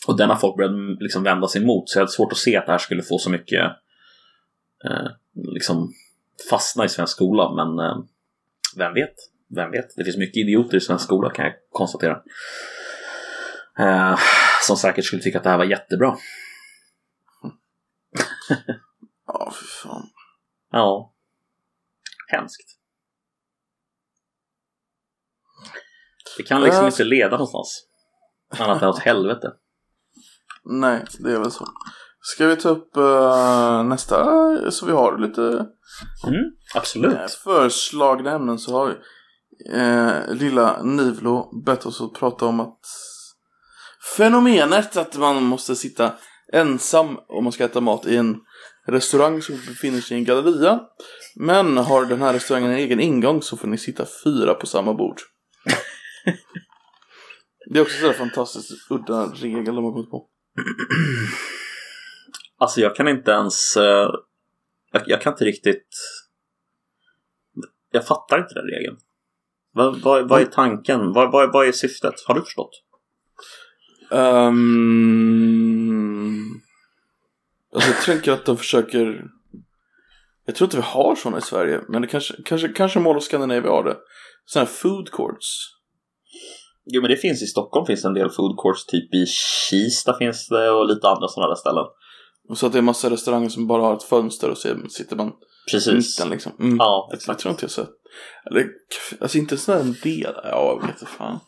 [0.07, 1.89] Och den har folk börjat mm, liksom vända sig emot.
[1.89, 3.63] Så jag hade svårt att se att det här skulle få så mycket
[4.85, 5.07] eh,
[5.55, 5.93] liksom
[6.51, 7.55] fastna i svensk skola.
[7.55, 7.97] Men eh,
[8.77, 9.15] vem vet?
[9.57, 9.97] Vem vet?
[9.97, 12.19] Det finns mycket idioter i svensk skola kan jag konstatera.
[13.79, 14.19] Eh,
[14.67, 16.17] som säkert skulle tycka att det här var jättebra.
[19.27, 20.07] Ja, för fan.
[20.71, 21.15] Ja.
[22.29, 22.79] Hemskt.
[26.37, 26.87] Det kan liksom Äh.
[26.89, 27.87] inte leda någonstans.
[28.59, 29.53] Annat än åt helvete.
[30.65, 31.67] Nej, det är väl så.
[32.21, 35.43] Ska vi ta upp eh, nästa, så vi har lite
[36.27, 36.45] Mm,
[36.75, 37.15] absolut.
[37.15, 38.95] eh, förslagna ämnen så har vi
[39.79, 42.81] eh, lilla Nivlo bett oss att prata om att
[44.17, 46.13] fenomenet att man måste sitta
[46.53, 48.41] ensam om man ska äta mat i en
[48.87, 50.81] restaurang som befinner sig i en galleria.
[51.37, 54.95] Men har den här restaurangen en egen ingång så får ni sitta fyra på samma
[54.95, 55.21] bord.
[57.71, 60.27] Det är också så här fantastiskt udda regel de har kommit på.
[62.59, 63.77] Alltså jag kan inte ens...
[63.77, 64.11] eh,
[64.93, 65.89] jag, jag kan inte riktigt...
[67.91, 68.97] Jag fattar inte den regeln.
[69.73, 71.13] Vad, vad, vad är tanken?
[71.13, 72.15] Vad, vad, vad är syftet?
[72.27, 72.83] Har du förstått?
[74.11, 75.76] Um,
[77.77, 79.25] alltså jag tänker att de försöker
[80.47, 83.25] Jag tror inte vi har sådana i Sverige Men det kanske, kanske, kanske Mall of
[83.25, 83.97] Scandinavia har det
[84.45, 85.77] Sådana här food courts
[86.93, 88.87] Jo men det finns i Stockholm finns en del food courts.
[88.87, 89.27] Typ i
[89.71, 91.85] Kista finns det och lite andra sådana där ställen.
[92.49, 95.17] Och så att det är massa restauranger som bara har ett fönster och så sitter
[95.17, 95.33] man
[95.71, 96.19] Precis.
[96.19, 96.77] mitten liksom mm.
[96.77, 97.41] Ja, Jag exakt.
[97.41, 97.89] tror inte jag sett
[98.51, 98.67] Eller,
[99.21, 101.39] alltså inte en del Ja, jag vet inte fan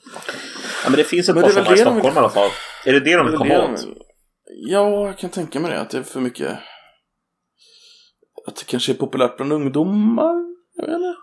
[0.85, 2.51] Ja, men det finns ett Men par sådana i det de Stockholm i alla fall.
[2.85, 3.87] Är det det de vill komma åt?
[4.51, 5.81] Ja, jag kan tänka mig det.
[5.81, 6.59] Att det är för mycket...
[8.47, 10.35] Att det kanske är populärt bland ungdomar.
[10.77, 11.15] Jag vet inte.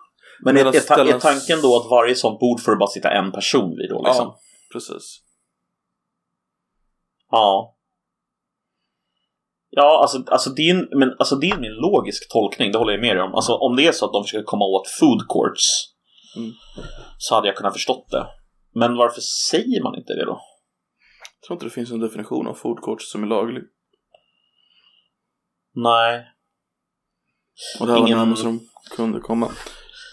[0.43, 3.11] Men är, är, ta- är tanken då att varje sånt bord får det bara sitta
[3.11, 4.26] en person vid då liksom?
[4.26, 4.39] Ja,
[4.73, 5.21] precis.
[7.32, 7.71] Ja.
[9.69, 12.93] Ja, alltså, alltså, det är en, men, alltså det är min logisk tolkning, det håller
[12.93, 13.36] jag med dig om.
[13.36, 15.91] Alltså om det är så att de försöker komma åt food courts
[16.38, 16.51] Mm.
[17.17, 18.28] så hade jag kunnat förstått det.
[18.73, 19.21] Men varför
[19.51, 20.41] säger man inte det då?
[21.45, 23.63] Jag tror inte det finns en definition av food court som är laglig.
[25.75, 26.25] Nej.
[27.79, 28.59] Och det här Ingen- var närmast de
[28.95, 29.51] kunde komma.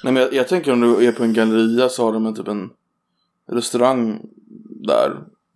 [0.05, 2.35] Nej men jag, jag tänker om du är på en galleria så har de en
[2.35, 2.71] typ en
[3.51, 4.21] restaurang
[4.87, 5.11] där.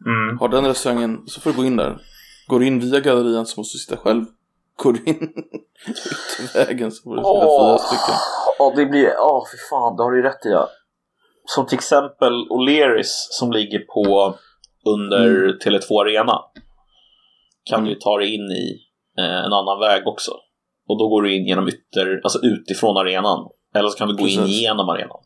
[0.06, 0.38] Mm.
[0.38, 1.98] Har den restaurangen så får du gå in där.
[2.46, 4.24] Går du in via gallerian så måste du sitta själv.
[4.76, 5.16] Går du in
[5.88, 8.14] ut vägen så får du sitta fyra stycken.
[8.58, 9.04] Ja, det blir...
[9.04, 10.48] Ja, för fan, det har du ju rätt i.
[10.48, 10.68] Ja.
[11.44, 14.34] Som till exempel O'Learys som ligger på
[14.86, 16.38] under Tele2 Arena.
[17.70, 18.78] Kan du ju ta dig in i
[19.18, 20.30] eh, en annan väg också.
[20.88, 23.48] Och då går du in genom ytter, alltså utifrån arenan.
[23.74, 24.60] Eller så kan du gå in Precis.
[24.60, 25.18] genom arenan.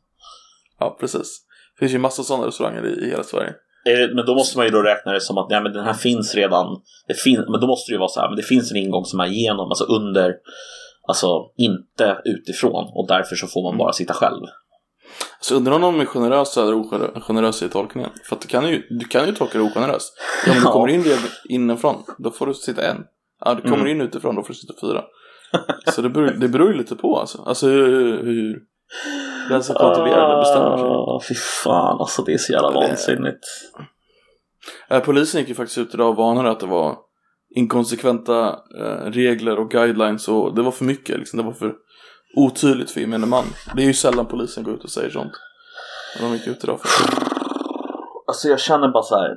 [0.79, 1.41] Ja precis.
[1.75, 3.55] Det finns ju massa sådana restauranger i, i hela Sverige.
[3.87, 5.93] Eh, Men då måste man ju då räkna det som att nej, men den här
[5.95, 6.67] finns redan.
[7.09, 9.05] Det fin- men då måste det ju vara så här, men det finns en ingång
[9.05, 10.35] som är genom, alltså under,
[11.09, 12.85] alltså inte utifrån.
[12.95, 14.43] Och därför så får man bara sitta själv.
[15.41, 18.11] Så undrar om de är generösa eller ogenerösa i tolkningen.
[18.29, 20.13] För att du kan ju, du kan ju tolka det ogeneröst.
[20.49, 21.05] Om du kommer in
[21.49, 23.05] inifrån, då får du sitta en.
[23.45, 23.89] Ja, du kommer Mm.
[23.89, 25.05] in utifrån, då får du sitta fyra.
[25.95, 27.43] Så det beror, det beror ju lite på alltså.
[27.47, 28.59] Alltså hur, hur
[29.49, 30.87] den som kontrollerar det bestämmer sig.
[30.87, 33.45] Ah, fy fan, alltså det är så jävla vansinnigt.
[34.89, 36.97] Eh, polisen gick ju faktiskt ut idag och varnade att det var
[37.55, 38.49] inkonsekventa
[38.81, 41.37] eh, regler och guidelines och det var för mycket liksom.
[41.37, 41.75] Det var för
[42.37, 43.45] otydligt för gemene man.
[43.77, 45.33] Det är ju sällan polisen går ut och säger sånt.
[46.21, 46.89] Men de gick ut idag för
[48.27, 49.37] Alltså jag känner bara så här.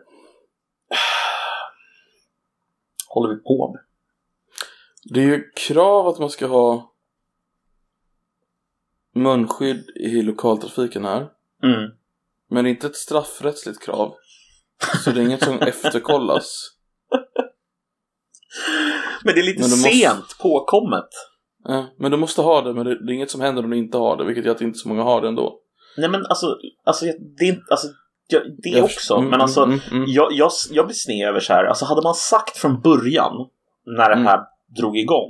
[3.07, 3.81] Håller vi på med?
[5.13, 6.93] Det är ju krav att man ska ha
[9.15, 11.19] munskydd i lokaltrafiken här.
[11.63, 11.91] Mm.
[12.49, 14.15] Men det är inte ett straffrättsligt krav.
[15.03, 16.69] Så det är inget som efterkollas.
[19.23, 21.09] Men det är lite du måste- sent påkommet.
[21.69, 23.77] Eh, Men du måste ha det, men det, det är inget som händer om du
[23.77, 24.23] inte har det.
[24.23, 25.59] Vilket gör att inte så många har det ändå.
[25.97, 27.87] Nej men alltså, alltså det är inte, alltså
[28.27, 29.15] jag, det Jag också.
[29.15, 30.11] mm, men alltså, mm, mm, mm.
[30.11, 31.63] jag, jag, jag blir sned över så här.
[31.65, 33.33] Alltså hade man sagt från början
[33.85, 34.25] när det Mm.
[34.25, 34.39] här
[34.77, 35.29] drog igång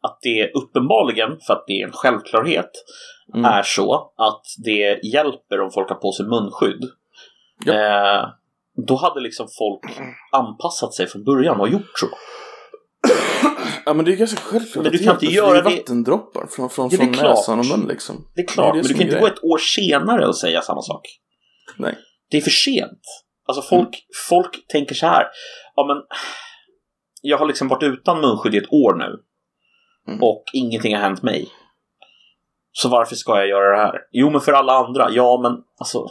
[0.00, 2.70] att det uppenbarligen, för att det är en självklarhet,
[3.34, 6.90] är så att det hjälper om folk har på sig munskydd.
[7.64, 7.72] Ja.
[7.74, 8.28] Eh,
[8.86, 9.80] då hade liksom folk
[10.32, 12.06] anpassat sig från början och gjort så.
[13.86, 16.70] Ja men det är ganska självklart Men du kan inte göra det är vattendroppar från,
[16.70, 18.28] från, Ja, från näsan och munnen liksom.
[18.34, 20.36] Det är klart, Det är det men du kan inte gå ett år senare och
[20.36, 21.02] säga samma sak.
[21.76, 21.98] Nej.
[22.30, 23.02] Det är för sent.
[23.46, 25.26] Alltså folk, folk tänker så här.
[25.76, 25.96] Ja men,
[27.22, 29.22] jag har liksom varit utan munskydd i ett år nu.
[30.12, 30.22] Mm.
[30.22, 31.48] Och ingenting har hänt mig.
[32.72, 33.98] Så varför ska jag göra det här?
[34.12, 35.08] Jo men för alla andra.
[35.10, 36.06] Ja men alltså.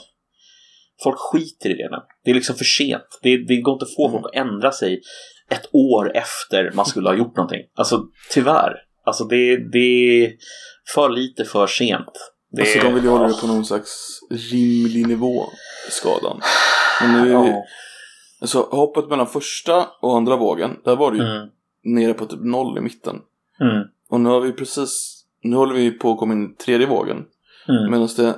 [1.03, 1.97] Folk skiter i det nu.
[2.23, 3.19] Det är liksom för sent.
[3.21, 4.11] Det, det går inte att få Mm.
[4.21, 5.01] folk att ändra sig
[5.49, 7.61] ett år efter man skulle ha gjort någonting.
[7.75, 8.73] Alltså tyvärr.
[9.05, 9.77] Alltså det, det
[10.25, 10.33] är
[10.95, 12.33] för lite för sent.
[12.51, 14.19] Det, Alltså de vill ju hålla det på någon slags
[14.51, 15.43] rimlig nivå,
[15.89, 16.41] skadan.
[17.01, 17.63] Men nu, Ja.
[18.41, 21.47] alltså hoppet mellan första och andra vågen, där var det ju Mm.
[21.83, 23.15] nere på typ noll i mitten.
[23.61, 23.83] Mm.
[24.09, 27.17] Och nu har vi precis, nu håller vi på att komma in i tredje vågen.
[27.69, 27.91] Mm.
[27.91, 28.35] Medan det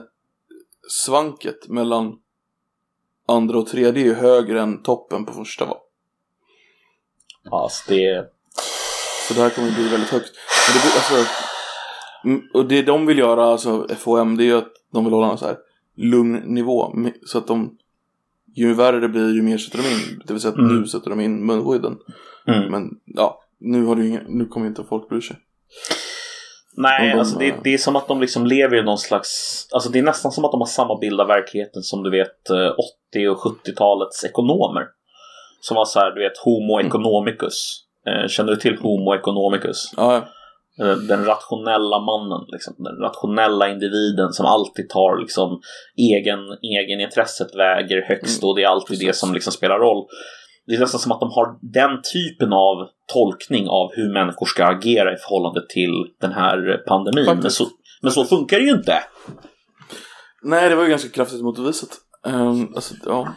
[0.89, 2.14] svanket mellan
[3.28, 5.66] andra och tredje är ju högre än toppen på första
[7.50, 7.64] var.
[7.64, 8.26] Alltså det...
[9.28, 10.32] Så det här kommer bli väldigt högt.
[10.68, 11.34] Men det alltså,
[12.26, 15.32] mm, och det de vill göra, alltså FOM, det är ju att de vill hålla
[15.32, 15.58] en så här
[15.97, 16.95] lugn nivå.
[17.26, 17.78] Så att de,
[18.56, 20.22] ju värre det blir, ju mer sätter de in.
[20.26, 20.82] Det vill säga att Mm.
[20.82, 21.97] nu sätter de in munskydden.
[22.47, 22.72] Mm.
[22.72, 25.38] Men ja, nu, har det inga, nu kommer inte folk bry sig.
[26.78, 29.30] Nej, de, alltså det, eh, det är som att de liksom lever i någon slags...
[29.72, 32.50] Alltså det är nästan som att de har samma bild av verkligheten som du vet
[32.50, 32.74] eh,
[33.12, 34.84] 80 och 70-talets ekonomer.
[35.62, 37.84] Som var så här, du vet, Homo economicus.
[38.07, 39.91] Eh, Känner du till Homo economicus?
[39.97, 40.16] Ja.
[40.82, 42.76] Eh, Den rationella mannen, liksom.
[42.78, 45.62] den rationella individen som alltid tar liksom,
[45.97, 49.20] egen, egenintresset väger högst Mm, och det är alltid det precis.
[49.20, 50.05] som liksom spelar roll.
[50.68, 54.66] Det är nästan som att de har den typen av tolkning av hur människor ska
[54.66, 55.91] agera i förhållande till
[56.22, 57.26] den här pandemin.
[57.26, 57.66] Men så,
[58.01, 59.03] men så funkar det ju inte.
[60.43, 61.89] Nej, det var ju ganska kraftigt motbevisat.
[62.28, 63.34] Um, alltså, ja,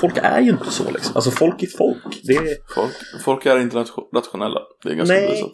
[0.00, 1.12] Folk är ju inte så liksom.
[1.16, 2.20] Alltså folk är folk.
[2.22, 2.92] Det är, folk,
[3.24, 4.60] folk är inte ration- rationella.
[4.82, 5.26] Det är ganska Nej.
[5.26, 5.52] bevisat.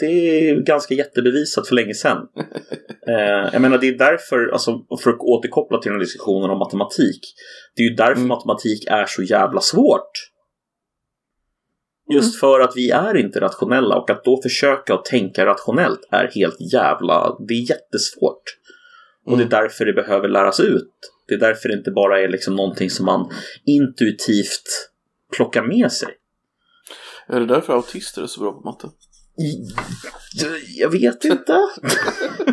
[0.00, 0.06] det
[0.50, 2.18] är ganska jättebevisat för länge sedan.
[3.08, 7.20] eh, jag menar det är därför, alltså, för att återkoppla till den diskussionen om matematik.
[7.76, 8.28] Det är ju därför Mm.
[8.28, 10.10] matematik är så jävla svårt.
[12.12, 16.30] Just för att vi är inte rationella och att då försöka att tänka rationellt är
[16.34, 18.42] helt jävla, det är jättesvårt.
[19.26, 20.90] Och det är därför det behöver läras ut.
[21.28, 23.30] Det är därför det inte bara är liksom någonting som man
[23.64, 24.90] intuitivt
[25.36, 26.08] plockar med sig.
[27.28, 28.88] Är det därför autister är så bra på matte?
[30.76, 31.58] Jag vet inte.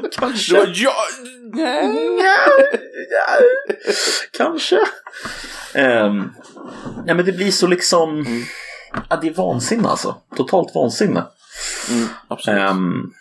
[0.20, 0.54] Kanske.
[0.54, 0.94] Det var ja!
[1.54, 2.20] Nej!
[4.38, 4.76] Kanske.
[5.76, 6.34] Um,
[7.06, 8.26] ja, men det blir så liksom...
[9.10, 10.16] Ja, det är vansinne alltså.
[10.36, 11.28] Totalt vansinne.
[11.90, 12.72] Mm, absolut.
[12.72, 13.14] Um,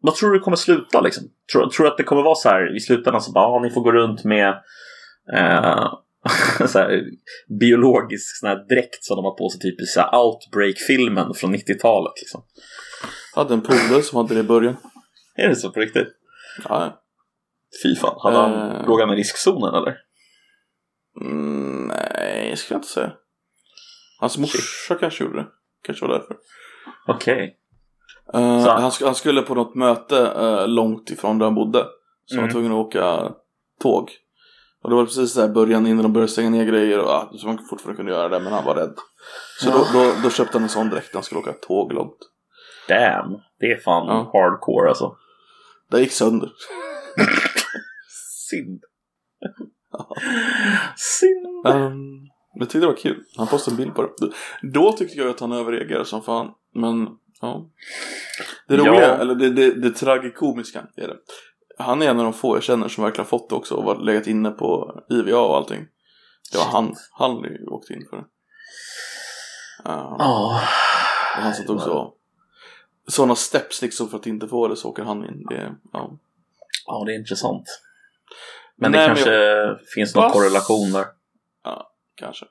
[0.00, 1.24] vad tror du kommer sluta liksom?
[1.52, 3.70] Tror, tror du att det kommer vara så här i slutändan så bara, ah, ni
[3.70, 4.48] får gå runt med
[5.34, 5.92] eh,
[6.66, 7.02] så här,
[7.60, 9.84] biologisk sån här dräkt som de har på sig typ i
[10.16, 12.42] Outbreak-filmen från 90-talet liksom.
[13.34, 14.76] Jag hade en polare som hade det i början.
[15.36, 16.08] Är det så på riktigt?
[16.68, 17.02] Ja,
[17.82, 18.86] Fy fan, hade han, Eh.
[18.86, 19.96] låg han i riskzonen eller?
[21.20, 23.12] mm, nej, det ska jag inte säga.
[24.20, 25.46] Hans morsa kanske gjorde det.
[25.84, 26.36] Kanske var därför.
[27.06, 27.42] Okej.
[27.44, 27.50] Eh,
[28.32, 31.84] Så- han, han skulle på något möte eh, långt ifrån där han bodde.
[32.24, 32.52] Så han var Mm.
[32.52, 33.32] tvungen att åka
[33.82, 34.10] tåg.
[34.82, 36.98] Och det var precis där början innan de började stänga ner grejer.
[37.00, 38.94] Och, ja, så man fortfarande kunde göra det men han var rädd.
[39.60, 42.18] Så då, då, då köpte han en sån dräkt när han skulle åka tåg långt.
[42.88, 44.30] Damn, det är fan Ja.
[44.32, 45.16] hardcore alltså.
[45.90, 46.50] Det gick sönder.
[48.50, 48.80] Synd.
[50.96, 51.66] Synd.
[51.76, 53.22] Um, jag tyckte det var kul.
[53.36, 54.30] Han postade en bild på det.
[54.72, 56.50] Då tyckte jag att han överreagerade som fan.
[56.74, 57.08] Men
[57.40, 57.66] ja.
[58.68, 59.16] Det roliga, Ja.
[59.16, 61.16] eller det, det, det tragikomiska är det.
[61.78, 64.04] Han är en av de få jag känner som verkligen fått det också och varit
[64.04, 65.86] legat inne på IVA och allting.
[66.52, 66.94] Det var han.
[67.12, 68.22] Han hade ju åkt in för det.
[69.90, 70.54] Uh, Ja.
[71.36, 72.12] och han satt också
[73.08, 75.46] sådana steps liksom för att inte få det så åker han in.
[75.50, 76.10] Det, ja.
[76.86, 77.80] Ja, det är intressant.
[78.76, 81.06] Men Nej, det men kanske finns någon korrelation där.
[82.14, 82.46] Kanske.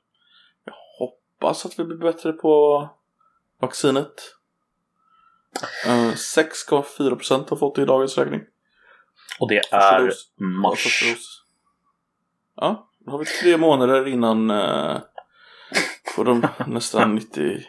[0.63, 2.89] Jag hoppas att vi blir bättre på
[3.61, 4.13] vaccinet.
[5.88, 8.41] Uh, 6,4% har fått det i dagens räkning.
[9.39, 10.12] Och det är
[10.43, 11.03] mars.
[12.56, 14.97] Ja, då har vi tre månader innan uh,
[16.16, 17.64] på de nästan 90...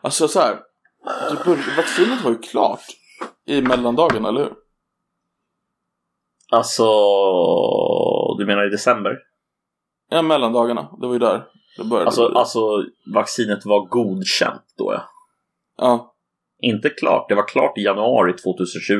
[0.00, 0.58] Alltså så här.
[1.30, 2.84] det bör- Vaccinet var ju klart
[3.46, 4.52] i mellandagen, eller hur?
[6.50, 6.84] Alltså,
[8.38, 9.18] du menar i december?
[10.10, 10.88] Ja, mellandagarna.
[11.00, 11.44] Det var ju där
[11.78, 12.06] det började.
[12.06, 15.08] Alltså, alltså vaccinet var godkänt då ja.
[15.76, 16.14] Ja,
[16.62, 18.92] Inte klart, det var klart i januari 2020.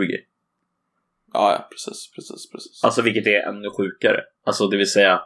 [1.33, 2.85] ja, ja, precis, precis, precis.
[2.85, 4.21] Alltså vilket är ännu sjukare.
[4.47, 5.21] Alltså det vill säga,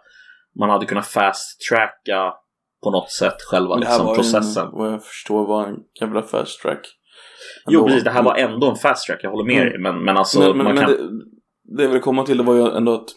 [0.59, 2.35] man hade kunnat fast-tracka
[2.83, 4.67] på något sätt själva det här liksom, var processen.
[4.67, 6.87] En, vad jag förstår var en jävla fast track.
[7.67, 8.05] Jo, precis.
[8.05, 9.69] Det här var ändå en fast track, jag håller med Mm.
[9.69, 9.79] dig.
[9.81, 10.91] Men, men alltså, men, men, man kan...
[10.91, 13.09] det, det jag vill komma till det var ju ändå att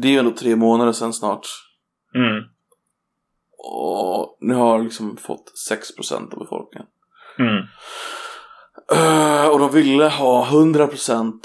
[0.00, 1.46] det är ju ändå tre månader sedan snart.
[2.14, 2.42] Mm,
[3.58, 6.88] Och ni har liksom fått 6% av befolkningen.
[7.38, 7.64] Mm.
[8.92, 11.40] Eh, och de ville ha 100%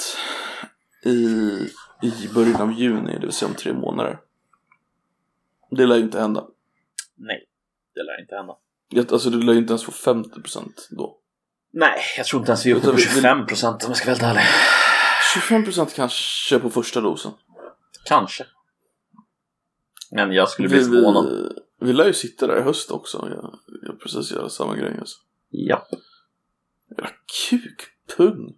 [1.06, 1.10] i,
[2.02, 4.20] i början av juni, det vill säga om tre månader.
[5.72, 6.46] Det lär ju inte hända.
[7.16, 7.46] Nej,
[7.96, 8.54] det lär inte hända.
[8.90, 11.18] Jag- Alltså du lär ju inte ens få 50% då.
[11.74, 14.06] Nej, jag tror inte ens vi är uppe på vi- 25 procent om jag ska
[14.12, 14.44] vara helt ärlig.
[15.34, 17.32] 25% kanske på första dosen.
[18.06, 18.46] Kanske.
[20.12, 21.54] Men jag skulle bli Vi, vi, förvånad.
[21.82, 23.28] vi lär ju sitta där i höst också.
[23.36, 25.18] Jag, jag precis göra samma grej alltså.
[25.50, 25.88] Ja.
[26.90, 27.10] Jävla
[27.50, 28.54] kukpung.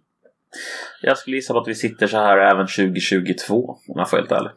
[1.02, 4.32] Jag skulle gissa på att vi sitter så här även 2022, om jag får helt
[4.32, 4.50] ärlig.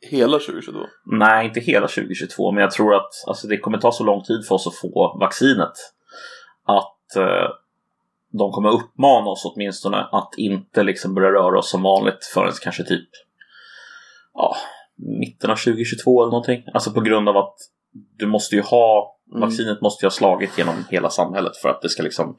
[0.00, 0.78] Hela 2022.
[1.04, 4.46] Nej, inte hela 2022, men jag tror att alltså, det kommer ta så lång tid
[4.48, 5.72] för oss att få vaccinet
[6.64, 7.50] att eh,
[8.32, 12.84] de kommer uppmana oss åtminstone att inte liksom börja röra oss som vanligt förrän kanske
[12.84, 13.08] typ
[14.34, 14.56] ja,
[14.96, 16.64] mitten av 2022 eller någonting.
[16.74, 17.54] Alltså på grund av att
[17.92, 19.40] du måste ju ha Mm.
[19.40, 22.36] Vaccinet måste ju ha slagit genom hela samhället för att det ska liksom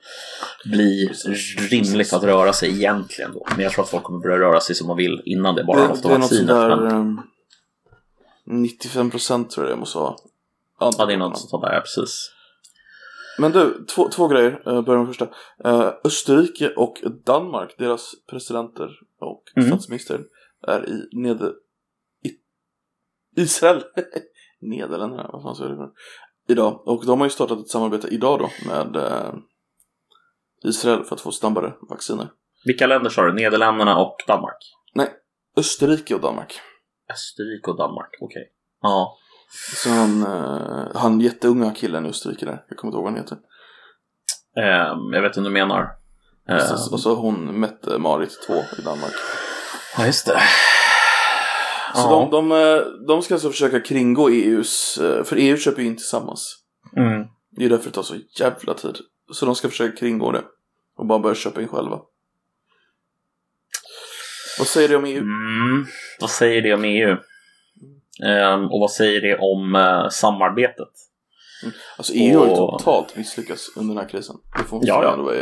[0.66, 2.14] bli Precis, rimligt precis.
[2.14, 3.46] att röra sig egentligen då.
[3.56, 5.82] Men jag tror att folk kommer börja röra sig som de vill innan det bara
[5.82, 6.48] det, haft det vaccinet.
[6.48, 6.76] där...
[6.76, 6.92] Men,
[8.48, 10.16] ehm, 95% tror jag det måste vara.
[10.80, 12.32] ja, det är något sånt där, ja, precis.
[13.40, 14.64] Men du, två, två grejer.
[14.68, 15.30] Uh, börjar med första.
[15.66, 18.90] Eh, Österrike och Danmark, deras presidenter
[19.20, 19.70] och Mm.
[19.70, 20.20] statsminister
[20.68, 21.54] är i Neder...
[22.24, 22.32] I,
[23.42, 23.84] Israel.
[24.62, 25.90] Nederländerna, vad fan du för?
[26.48, 26.88] Idag.
[26.88, 29.34] Och de har ju startat ett samarbete idag då med eh,
[30.64, 32.28] Israel för att få snabbare vacciner.
[32.66, 33.34] Vilka länder sa du?
[33.34, 34.58] Nederländerna och Danmark?
[34.94, 35.10] Nej,
[35.58, 36.60] Österrike och Danmark.
[37.12, 38.52] Österrike och Danmark, okej.
[38.82, 39.18] Ja.
[39.76, 43.22] Så han, eh, han jätteunga killen i Österrike där, jag kommer inte ihåg vad han
[43.22, 43.38] heter.
[44.58, 45.82] Ehm, jag vet inte vad du menar.
[45.82, 46.92] Ehm, Precis.
[46.92, 49.14] Och så hon Mette Marit 2 i Danmark.
[49.98, 50.42] ja, just det.
[51.96, 52.30] Så Ja.
[52.32, 55.96] de, de, eh, de ska alltså försöka kringgå EUs, eh, för EU köper ju in
[55.98, 56.58] tillsammans.
[56.98, 57.28] Mm.
[57.52, 58.98] Det är därför det tar så jävla tid.
[59.34, 60.44] Så de ska försöka kringgå det.
[60.98, 62.00] Och bara börja köpa in själva.
[64.60, 65.18] Vad säger du om EU?
[65.22, 65.86] Mm,
[66.20, 67.18] vad säger det om EU?
[68.26, 70.88] Ehm, och vad säger det om eh, samarbetet?
[71.98, 74.36] Alltså EU har ju Och- totalt misslyckats under den här krisen.
[74.58, 75.12] Det får man Ja, ja.
[75.14, 75.36] ändå vara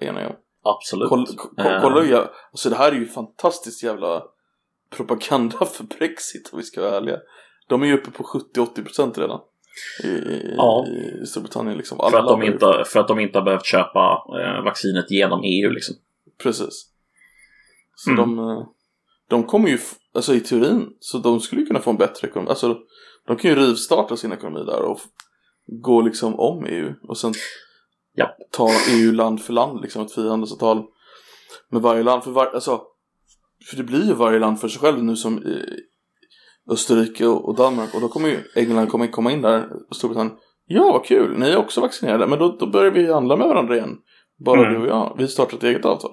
[0.00, 0.36] eniga om.
[0.64, 1.08] Absolut.
[1.08, 4.22] Kolla, ko- kolla hur jag, alltså det här är ju fantastiskt jävla
[4.96, 7.16] propaganda för Brexit om vi ska vara ärliga.
[7.68, 9.40] De är ju uppe på 70-80% redan.
[10.04, 10.08] I,
[10.56, 10.86] Ja.
[11.22, 11.98] i Storbritannien liksom.
[12.10, 15.70] för, att de inte, för att de inte har behövt köpa eh, vaccinet genom EU
[15.70, 15.96] liksom.
[16.42, 16.86] Precis.
[17.94, 18.36] Så Mm.
[18.36, 18.66] de, eh,
[19.28, 19.78] de kommer ju,
[20.14, 22.48] alltså i teorin, så de skulle kunna få en bättre ekonomi.
[22.50, 22.78] Alltså
[23.26, 25.00] de kan ju rivstarta sin ekonomi där och
[25.66, 27.32] gå liksom om EU och sen
[28.14, 28.36] Ja.
[28.50, 30.82] ta EU land för land, liksom ett frihandelsavtal
[31.68, 32.24] med varje land.
[32.24, 32.82] För, var, alltså,
[33.70, 35.42] för det blir ju varje land för sig själv nu som
[36.70, 40.36] Österrike och, Danmark och då kommer ju England komma, komma in där och Storbritannien.
[40.66, 43.76] Ja, vad kul, ni är också vaccinerade, men då, då börjar vi handla med varandra
[43.76, 43.96] igen.
[44.44, 44.72] Bara Mm.
[44.72, 46.10] du och jag, vi startar ett eget avtal.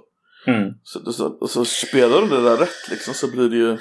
[0.48, 0.74] Mm.
[0.84, 3.78] Så, så, så spelar de det där rätt liksom så blir det ju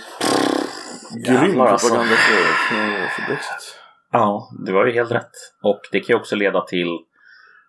[1.27, 1.89] grym Jävlar, alltså.
[1.89, 3.75] propaganda för, för, för Brexit.
[4.13, 5.31] Ja, det var ju helt rätt.
[5.63, 6.89] Och det kan ju också leda till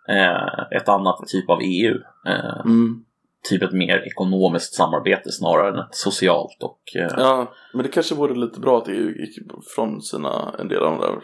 [0.10, 1.96] eh, ett annat typ av EU.
[2.28, 3.04] Eh, Mm.
[3.50, 6.58] Typ ett mer ekonomiskt samarbete snarare än ett socialt.
[6.64, 9.38] Och, eh, Ja, men det kanske vore lite bra att EU gick
[9.76, 11.20] från sina, en del av de där.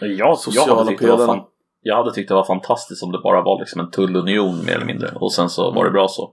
[0.00, 1.32] jag, jag, sociala hade tyckt det var pelarna.
[1.32, 1.44] fan,
[1.82, 4.86] jag hade tyckt det var fantastiskt om det bara var liksom en tullunion mer eller
[4.86, 5.08] mindre.
[5.14, 6.32] Och sen så var det bra så.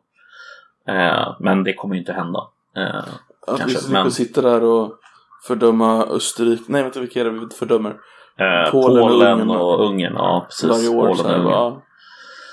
[0.87, 2.39] Eh, men det kommer ju inte hända.
[2.77, 3.03] Eh,
[3.47, 4.91] Att Kanske, vi men- sitta där och
[5.47, 7.89] fördöma Österrike, nej vänta vilka är det vi fördömer?
[8.39, 9.49] eh, Polen och Polen, Ungern.
[9.49, 10.13] och Ungern.
[10.15, 10.69] Ja, precis.
[10.69, 11.43] Varje år Polen och Ungern.
[11.43, 11.81] va?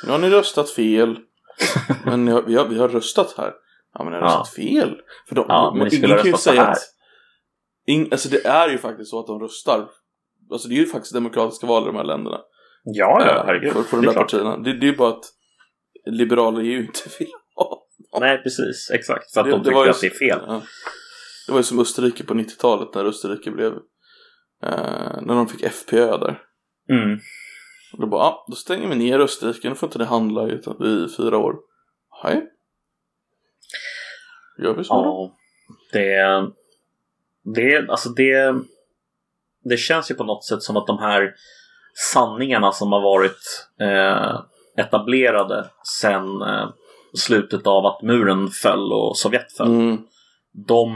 [0.07, 1.17] Nu har ni röstat fel.
[2.05, 3.53] men har, vi, har, vi har röstat här.
[3.95, 4.29] Ja men ni har Ja.
[4.41, 4.97] röstat fel.
[5.29, 6.71] För de, Ja, men ni skulle ingen ha kan ju röstat här.
[6.73, 6.79] att
[7.87, 9.89] ing, Alltså det är ju faktiskt så att de röstar.
[10.53, 12.41] Alltså det är ju faktiskt demokratiska val i de här länderna.
[12.85, 13.73] Ja, ja, Eh, herregud.
[13.73, 14.31] För, för de där klart.
[14.31, 14.57] partierna.
[14.57, 15.25] Det, det är ju bara att
[16.07, 17.87] liberaler EU inte vill ha.
[18.21, 18.91] Nej, precis.
[18.95, 19.33] Exakt.
[19.33, 20.41] För att Det- de tycker ju- att det är fel.
[20.47, 20.63] Ja.
[21.47, 23.73] Det var ju som Österrike på 90-talet när Österrike blev
[24.63, 26.39] eh, när de fick FPÖ där.
[26.91, 27.19] Mm.
[27.95, 30.53] Och då bara, ah, då stänger vi ner Österrike, nu får inte det handla i,
[30.85, 31.57] i fyra år.
[32.23, 32.51] Hej.
[34.59, 35.35] Gör vi så då?
[35.93, 36.53] Ja, det,
[37.55, 38.55] det, alltså det,
[39.65, 41.35] det känns ju på något sätt som att de här
[42.13, 44.41] sanningarna som har varit eh,
[44.85, 45.71] etablerade
[46.01, 46.69] sedan eh,
[47.17, 49.99] slutet av att muren föll och Sovjet föll, Mm,
[50.67, 50.89] de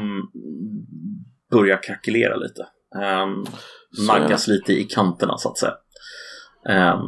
[1.50, 2.66] börjar krackelera lite.
[3.92, 5.74] Så naggas lite i kanterna så att säga.
[6.68, 7.00] Ehm,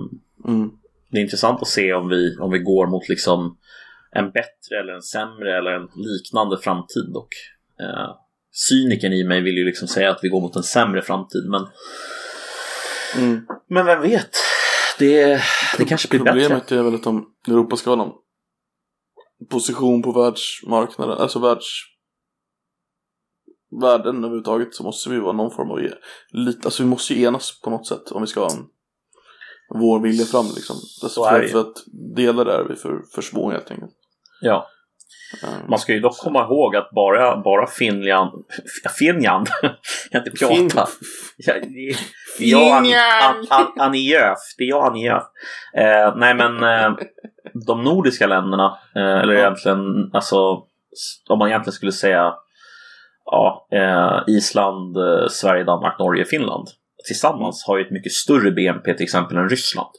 [0.49, 0.71] mm.
[1.11, 3.59] det är intressant att se om vi, om vi går mot liksom
[4.13, 7.15] en bättre eller en sämre eller en liknande framtid.
[7.15, 7.29] Och,
[7.85, 8.17] eh,
[8.53, 11.49] cynikern i mig vill ju liksom säga att vi går mot en sämre framtid.
[11.51, 11.67] Men,
[13.19, 13.47] Mm.
[13.69, 14.31] men vem vet?
[14.99, 15.43] Det,
[15.79, 16.33] det kanske blir bättre.
[16.33, 18.13] Problemet är väl att om Europa ska ha någon
[19.51, 21.67] position på världsmarknaden, alltså världs
[23.81, 25.95] världen överhuvudtaget så måste vi vara någon form av, e-
[26.33, 28.67] lite, alltså vi måste ju enas på något sätt om vi ska ha en,
[29.75, 30.77] vår vilja fram liksom.
[30.77, 31.75] Alltså, Så är för, att
[32.17, 33.91] delar är vi för, för små helt enkelt.
[34.41, 34.67] Ja.
[35.45, 38.31] Um, Man ska ju dock komma ihåg att bara, bara Finland,
[38.99, 39.73] Finland, jag
[40.11, 40.55] kan inte prata.
[40.55, 40.71] Fin-
[41.37, 41.97] Ja, det-
[42.39, 42.87] det är jag, An-
[43.23, 44.39] An- An- Annie Lööf.
[44.59, 45.09] Det är jag, Annie.
[45.77, 46.97] Eh, nej, men eh,
[47.67, 49.41] de nordiska länderna, eh, eller Ja.
[49.41, 49.79] egentligen,
[50.13, 50.39] alltså,
[51.29, 52.35] om man egentligen skulle säga
[53.25, 56.69] ja, eh, Island, eh, Sverige, Danmark, Norge, Finland
[57.07, 59.91] tillsammans har ju ett mycket större BNP till exempel än Ryssland.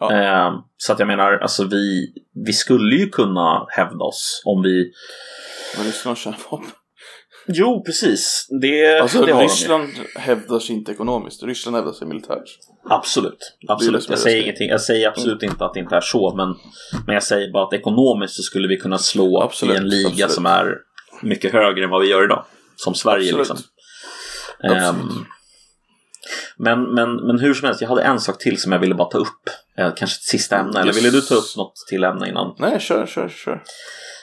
[0.00, 0.12] Ja.
[0.12, 2.12] Eh, så att jag menar, alltså vi,
[2.44, 4.92] vi skulle ju kunna hävda oss om vi...
[5.76, 6.70] Men Ryssland har kärnvapen.
[7.50, 8.46] Jo, precis.
[8.62, 9.48] Det, Alltså det har de.
[9.48, 12.58] Ryssland hävdar sig inte ekonomiskt, Ryssland hävdar sig militärt.
[12.90, 13.56] Absolut.
[13.68, 14.08] Absolut.
[14.08, 14.68] Jag säger ingenting.
[14.68, 16.48] Jag säger absolut inte att det inte är så, men,
[17.06, 20.08] men jag säger bara att ekonomiskt så skulle vi kunna slå Absolut, i en liga
[20.08, 20.32] absolut.
[20.32, 20.74] som är
[21.22, 22.44] mycket högre än vad vi gör idag.
[22.76, 23.38] Som Sverige Absolut.
[23.38, 23.56] liksom.
[24.62, 25.12] Absolut.
[25.12, 25.24] Ehm,
[26.56, 29.08] men, men, men hur som helst, jag hade en sak till som jag ville bara
[29.08, 29.42] ta upp.
[29.78, 30.80] Eh, kanske ett sista ämne.
[30.80, 30.96] Eller Yes.
[30.96, 32.54] ville du ta upp något till ämne innan?
[32.58, 33.62] Nej, kör, kör, kör.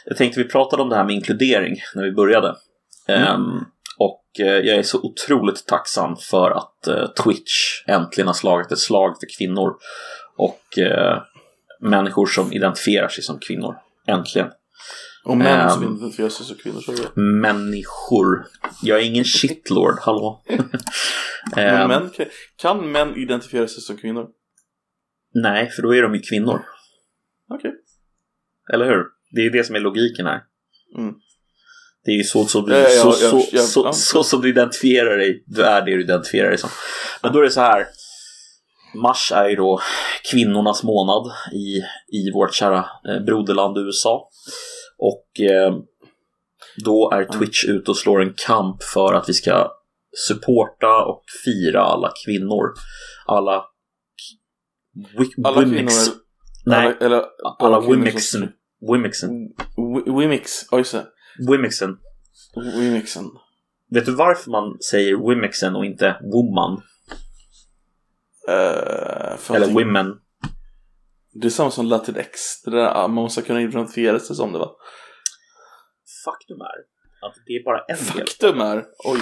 [0.05, 2.55] Jag tänkte vi pratade om det här med inkludering när vi började.
[3.07, 3.65] Ehm,
[3.97, 8.79] och eh, jag är så otroligt tacksam för att eh, Twitch äntligen har slagit ett
[8.79, 9.73] slag för kvinnor.
[10.37, 11.21] Och eh,
[11.79, 13.75] människor som identifierar sig som kvinnor.
[14.07, 14.47] Äntligen.
[15.25, 15.69] Och män Ehm.
[15.69, 17.19] som identifierar sig som kvinnor, så.
[17.19, 18.45] Människor.
[18.81, 20.43] Jag är ingen shitlord, hallå.
[21.55, 22.11] Men Ehm, män,
[22.55, 24.27] kan, män identifiera sig som kvinnor?
[25.33, 26.61] Nej, för då är de ju kvinnor.
[27.49, 27.71] Okej.
[28.73, 29.03] Eller hur?
[29.31, 30.41] Det är ju det som är logiken här.
[30.97, 31.13] Mm.
[32.05, 35.61] Det är ju så, ja, ja, så, så, så, så som du identifierar dig, du
[35.63, 36.69] är det du identifierar dig som.
[37.23, 37.87] Men då är det så här.
[39.01, 39.79] Mars är ju då
[40.31, 41.77] kvinnornas månad i,
[42.17, 44.29] i vårt kära eh, broderland USA.
[44.97, 45.75] Och eh,
[46.85, 49.71] Då är Twitch ute och slår en kamp för att vi ska
[50.27, 52.73] supporta och fira alla kvinnor.
[53.25, 53.65] Alla...
[55.43, 55.91] Alla kvinnor,
[56.65, 57.23] Nej, eller, eller
[57.59, 58.41] alla kvinnor wimixen.
[58.41, 58.51] som-
[58.93, 59.29] Wimixen.
[59.77, 61.05] Wi- Wimix, ja just det.
[61.51, 61.97] Wimixen.
[62.79, 63.25] Wimixen.
[63.91, 66.81] Vet du varför man säger wimixen och inte woman?
[68.49, 70.13] Uh, Eller women?
[71.41, 72.61] Det är samma som Latinx.
[72.65, 74.71] Det där, ah, man måste kunna identifiera sig som det va?
[76.25, 76.95] Faktum är
[77.27, 78.27] att det är bara en del.
[78.27, 79.19] Faktum är, oj.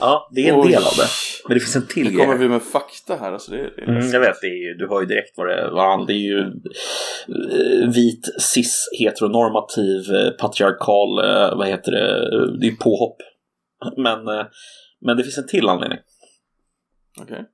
[0.00, 0.68] Ja, det är en Oj.
[0.68, 1.06] del av det.
[1.48, 3.32] Men det finns en till Nu kommer vi med fakta här.
[3.32, 5.54] Alltså det, det är Mm, jag vet, det är du hör ju direkt vad det
[5.54, 6.06] är.
[6.06, 12.76] Det är ju eh, vit, cis, heteronormativ, eh, patriarkal, eh, vad heter det, det är
[12.76, 13.16] påhopp.
[13.96, 14.24] Men,
[15.00, 15.98] men det finns en till anledning.
[17.20, 17.44] Okej.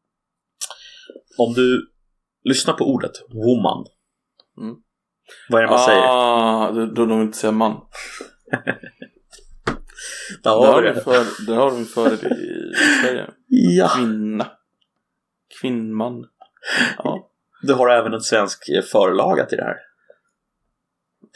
[1.39, 1.92] Om du
[2.45, 3.87] lyssnar på ordet woman.
[4.61, 4.77] Mm.
[5.49, 6.03] Vad är det man säger?
[6.03, 7.81] Ah, då, då de inte säga man.
[10.43, 11.01] Där Där har har, vi det.
[11.01, 13.31] för, där har vi för det i Sverige.
[13.47, 13.89] Ja.
[13.97, 14.47] Kvinna.
[15.61, 16.25] Kvinnman.
[16.99, 17.31] Ja.
[17.63, 19.77] Du har även en svensk eh, förlaga till det här.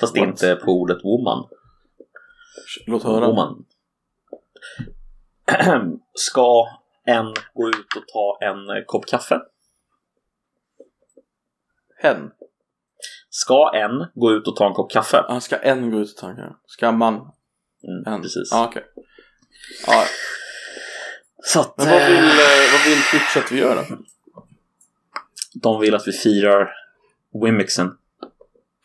[0.01, 0.29] Fast det What?
[0.29, 1.49] inte på ordet woman.
[2.87, 3.27] Låt höra.
[3.27, 3.65] Woman.
[6.15, 6.67] Ska
[7.07, 9.41] en gå ut och ta en eh, kopp kaffe?
[11.99, 12.31] Hen.
[13.31, 15.25] Ska en gå ut och ta en kopp kaffe?
[15.29, 16.57] Han ska en gå ut och tanka.
[16.67, 17.15] Ska man?
[17.15, 18.23] Mm, En.
[18.23, 18.49] precis.
[18.51, 18.85] Ja, okej.
[19.87, 20.05] Ja,
[21.45, 23.97] Så att men vad vill, eh, eh, vad vill Twitch att vi gör då?
[25.63, 26.73] de vill att vi firar
[27.45, 27.97] Wimixen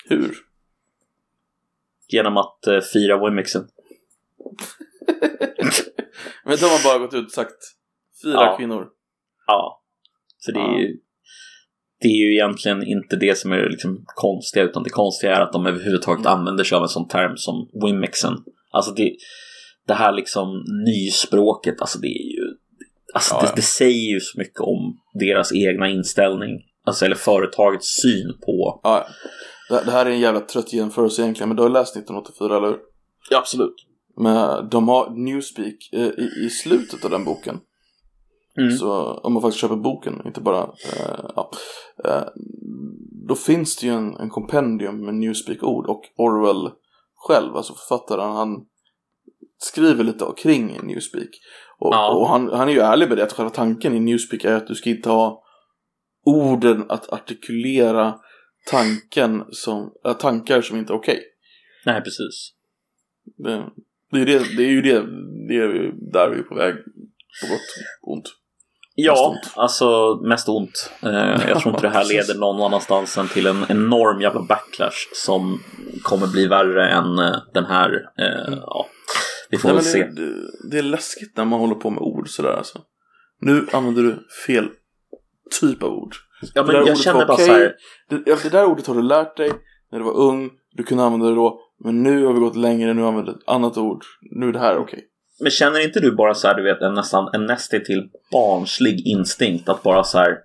[0.06, 0.36] Hur?
[2.08, 3.68] genom att eh, fira Wimixen.
[6.46, 7.58] Men de har bara gått ut och sagt
[8.24, 8.58] fyra Ja.
[8.58, 8.90] kvinnor.
[9.48, 9.84] Ja.
[10.38, 10.80] Så det är Ja.
[10.80, 10.98] ju
[12.02, 15.54] det är ju egentligen inte det som är liksom konstiga utan det konstiga är att
[15.54, 16.40] de överhuvudtaget Mm.
[16.40, 18.34] använder sig av en sån term som Wimixen.
[18.72, 19.16] Alltså det,
[19.88, 22.56] det här liksom nyspråket, alltså det är ju
[23.14, 23.54] Alltså Ja, det, ja.
[23.56, 26.60] det säger ju så mycket om deras egna inställning.
[26.86, 28.80] Alltså eller företagets syn på...
[28.84, 29.08] Ja,
[29.70, 32.68] det, det här är en jävla trött jämförelse egentligen, men du har läst 1984, eller
[32.68, 32.78] hur?
[33.30, 33.76] Ja, absolut.
[34.18, 37.60] Men de har Newspeak eh, i, i slutet av den boken.
[38.58, 38.72] Mm.
[38.72, 40.62] Så om man faktiskt köper boken, inte bara...
[40.64, 41.52] Eh, ja,
[42.06, 42.24] eh,
[43.28, 46.72] då finns det ju en, en kompendium med Newspeak-ord och Orwell
[47.16, 48.66] själv, alltså författaren, han
[49.58, 51.30] skriver lite kring Newspeak.
[51.80, 52.14] Och, Ja.
[52.14, 54.68] och han, han är ju ärlig med det, att själva tanken i Newspeak är att
[54.68, 55.44] du ska inte ha
[56.26, 58.20] orden att artikulera
[58.72, 61.20] tanken som, äh, tankar som inte är okej.
[61.86, 62.54] Nej, precis.
[63.38, 63.70] Det,
[64.12, 65.00] det, är det, det är ju det,
[65.48, 66.76] det är där vi är på väg,
[67.42, 68.30] på gott och ont.
[69.10, 69.54] Mest Ja, ont.
[69.56, 70.92] alltså mest ont.
[71.04, 75.10] Eh, jag tror inte det här leder någon annanstans än till en enorm jävla backlash
[75.14, 75.60] som
[76.04, 77.92] kommer bli värre än eh, den här.
[78.20, 78.86] Eh, ja,
[79.50, 80.04] vi får Nej, väl se.
[80.04, 80.34] det,
[80.72, 82.80] det, är läskigt när man håller på med ord sådär alltså.
[83.42, 84.70] Nu använder du fel
[85.62, 86.16] typ av ord.
[86.54, 87.46] Ja, det men där jag ordet känner bara okej.
[87.46, 87.76] så här.
[88.10, 89.52] Det, det där ordet har du lärt dig
[89.92, 92.94] när du var ung, du kunde använda det då, men nu har vi gått längre,
[92.94, 95.08] nu använder vi ett annat ord, nu är det här okej.
[95.42, 99.70] Men känner inte du bara så här, du vet, en nästan en nästintill barnslig instinkt
[99.70, 100.38] att bara så här.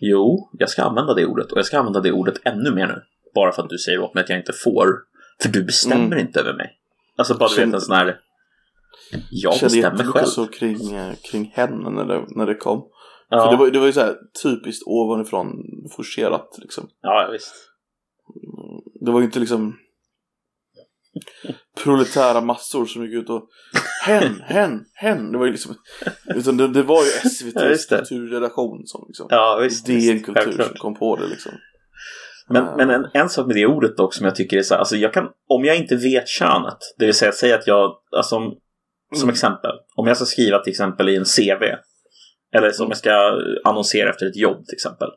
[0.00, 3.02] Jo, jag ska använda det ordet och jag ska använda det ordet ännu mer nu.
[3.34, 4.86] Bara för att du säger åt mig att jag inte får.
[5.42, 6.18] För du bestämmer Mm.
[6.18, 6.70] inte över mig.
[7.16, 8.18] Alltså bara du Känner- vet en sån här.
[9.30, 10.24] Jag bestämmer själv.
[10.26, 12.88] så kring, eh, kring henne när det, när det kom.
[13.28, 15.48] Ja, För det var, det var ju så här typiskt ovanifrån
[15.96, 16.88] forcerat liksom.
[17.02, 17.54] ja, visst.
[19.00, 19.78] Det var ju inte liksom
[21.84, 23.48] proletära massor som gick ut och
[24.06, 25.32] hen, hen, hen.
[25.32, 25.74] Det var ju liksom,
[26.34, 27.96] utan det, det var ju Ja, SVT's det.
[27.96, 29.86] kulturredaktion som liksom, Ja, visst.
[29.86, 31.52] DN visst, Kultur som kom på det liksom.
[32.48, 34.78] Men, men en, en sak med det ordet dock som jag tycker är så här,
[34.78, 38.36] alltså jag kan, om jag inte vet könet, det vill säga säga att jag, alltså
[38.36, 38.58] om-
[39.14, 39.32] som Mm.
[39.32, 41.62] exempel, om jag ska skriva till exempel i en CV,
[42.56, 45.08] eller som jag ska annonsera efter ett jobb till exempel,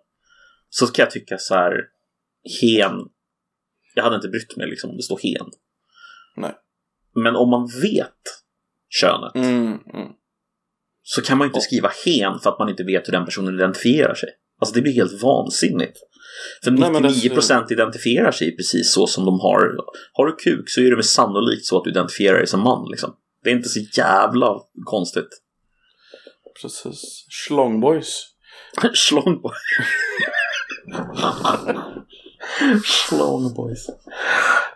[0.70, 1.72] så ska jag tycka så här,
[2.62, 2.92] hen,
[3.94, 5.48] jag hade inte brytt mig liksom om det står hen.
[6.38, 6.54] Nej.
[7.16, 8.22] Men om man vet
[8.90, 10.12] könet Mm, mm.
[11.04, 14.16] så kan man inte skriva hen för att man inte vet hur den personen identifierar
[14.16, 14.30] sig.
[14.60, 15.98] Alltså det blir helt vansinnigt.
[16.64, 19.76] För Nej, men 99% identifierar sig precis så som de har.
[20.14, 22.88] Har du kuk så är det med sannolikt så att du identifierar dig som man.
[22.92, 23.16] Liksom.
[23.44, 25.30] Det är inte så jävla konstigt.
[26.62, 27.26] Precis.
[27.30, 28.22] Schlongboys.
[32.84, 32.84] Schlongboy.
[32.84, 33.88] Schlongboys.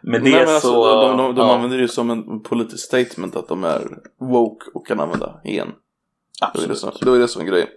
[0.01, 0.83] Med det Nej, men så...
[0.83, 3.99] alltså, de, de, de ja, använder det ju som en politisk statement att de är
[4.17, 5.67] woke och kan använda hen.
[6.39, 6.97] Det var ju det absolut.
[6.97, 7.67] som, ju det som var grejen.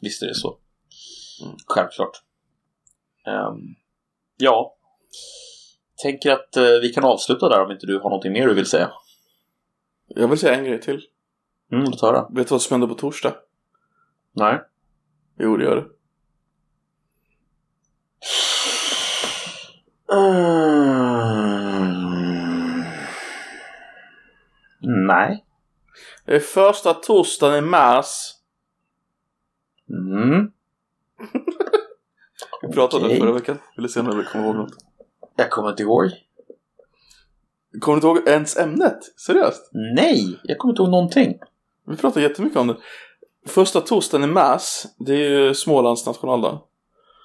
[0.00, 0.58] Visst är det så.
[1.44, 1.56] Mm.
[1.66, 2.22] Självklart.
[3.26, 3.60] Ehm,
[4.36, 4.76] ja.
[6.02, 8.66] Tänker att eh, vi kan avsluta där om inte du har någonting mer du vill
[8.66, 8.90] säga.
[10.06, 11.02] Jag vill säga en grej till.
[11.72, 12.28] Mm, låt höra.
[12.30, 13.34] Vet du vad som händer på torsdag?
[14.32, 14.60] Nej.
[15.38, 15.86] Jo, det gör det.
[20.12, 21.96] Mm.
[25.06, 25.44] Nej.
[26.24, 28.32] Det är första torsdagen i mars.
[29.90, 30.50] Mm.
[32.62, 33.20] Vi pratade Okej.
[33.20, 33.58] förra veckan.
[33.76, 34.74] Vill du se om du kommer ihåg något?
[35.36, 36.10] Jag kommer inte ihåg.
[37.80, 38.98] Kommer du inte ihåg ens ämnet?
[39.26, 39.70] Seriöst?
[39.96, 41.38] Nej, jag kommer inte ihåg någonting.
[41.86, 42.76] Vi pratar jättemycket om det.
[43.46, 46.60] Första torsdagen i mars, det är ju Smålands nationaldag.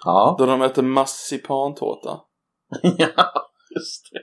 [0.04, 0.36] Ja.
[0.40, 2.20] Då de äter marsipantårta.
[2.98, 4.20] ja, just det.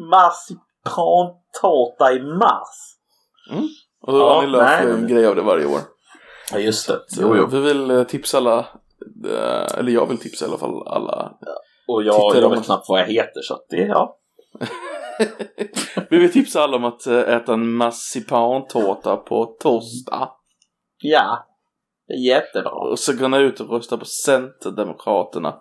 [0.00, 2.96] Marsipantårta i mars.
[4.00, 5.80] Och då Ja, har ni nej, men- en grej av det varje år.
[6.52, 7.00] Ja, just det.
[7.08, 8.58] Så vi vill eh, tipsa alla,
[9.28, 11.32] eh, eller jag vill tipsa i alla fall alla.
[11.88, 14.18] Och jag, jag vet knappt vad jag heter så att det, ja.
[16.10, 20.30] Vi vill tipsa alla om att eh, äta en marsipantårta på torsdag.
[20.98, 21.46] Ja.
[22.06, 22.70] Det är jättebra.
[22.70, 25.60] Och så gå ut och rösta på Centerdemokraterna.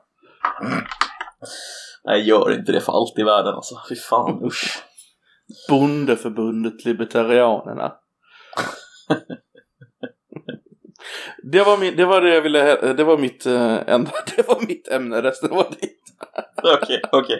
[2.03, 3.75] Nej, gör inte det för allt i världen alltså.
[3.89, 4.83] Fy fan, usch.
[5.69, 7.93] Bondeförbundet Libertarianerna.
[11.51, 14.67] Det var, min, det var det jag ville, det var mitt eh, enda, det var
[14.67, 16.01] mitt ämne, resten var ditt.
[16.63, 17.39] Okej, okej.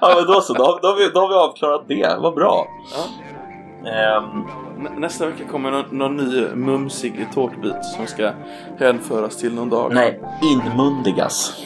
[0.00, 0.52] Ja, men då så.
[0.54, 2.16] Då, har- då, har vi, då har vi avklarat det.
[2.20, 2.66] Vad bra.
[3.84, 4.32] Ja.
[4.78, 8.32] Nä- Nästa vecka kommer någon, någon ny mumsig tårtbit som ska
[8.78, 9.94] hänföras till någon dag.
[9.94, 11.62] nej, inmundigas.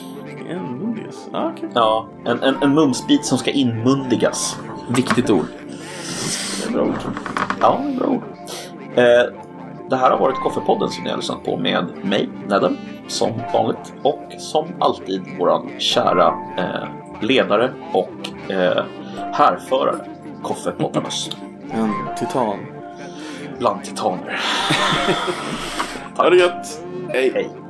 [0.51, 1.29] En mumdis?
[1.33, 1.69] Ah, okej.
[1.75, 4.59] Ja, en, en, en mumsbit som ska inmundigas.
[4.89, 5.47] Viktigt ord.
[6.63, 6.99] Det är bra ord.
[7.61, 8.23] Ja, bra ord.
[8.95, 9.35] Eh,
[9.91, 12.79] det här har varit Koffepodden som ni har lyssnat på med mig, Nedden,
[13.09, 13.93] som vanligt.
[14.03, 16.89] Och som alltid våran kära eh,
[17.21, 18.85] ledare och eh,
[19.33, 20.07] härförare,
[20.43, 21.31] Koffepoddarnas.
[21.71, 22.59] En titan.
[23.59, 24.41] Bland titaner.
[26.17, 26.83] Ha det gött!
[27.09, 27.31] Hej!
[27.35, 27.70] Hej.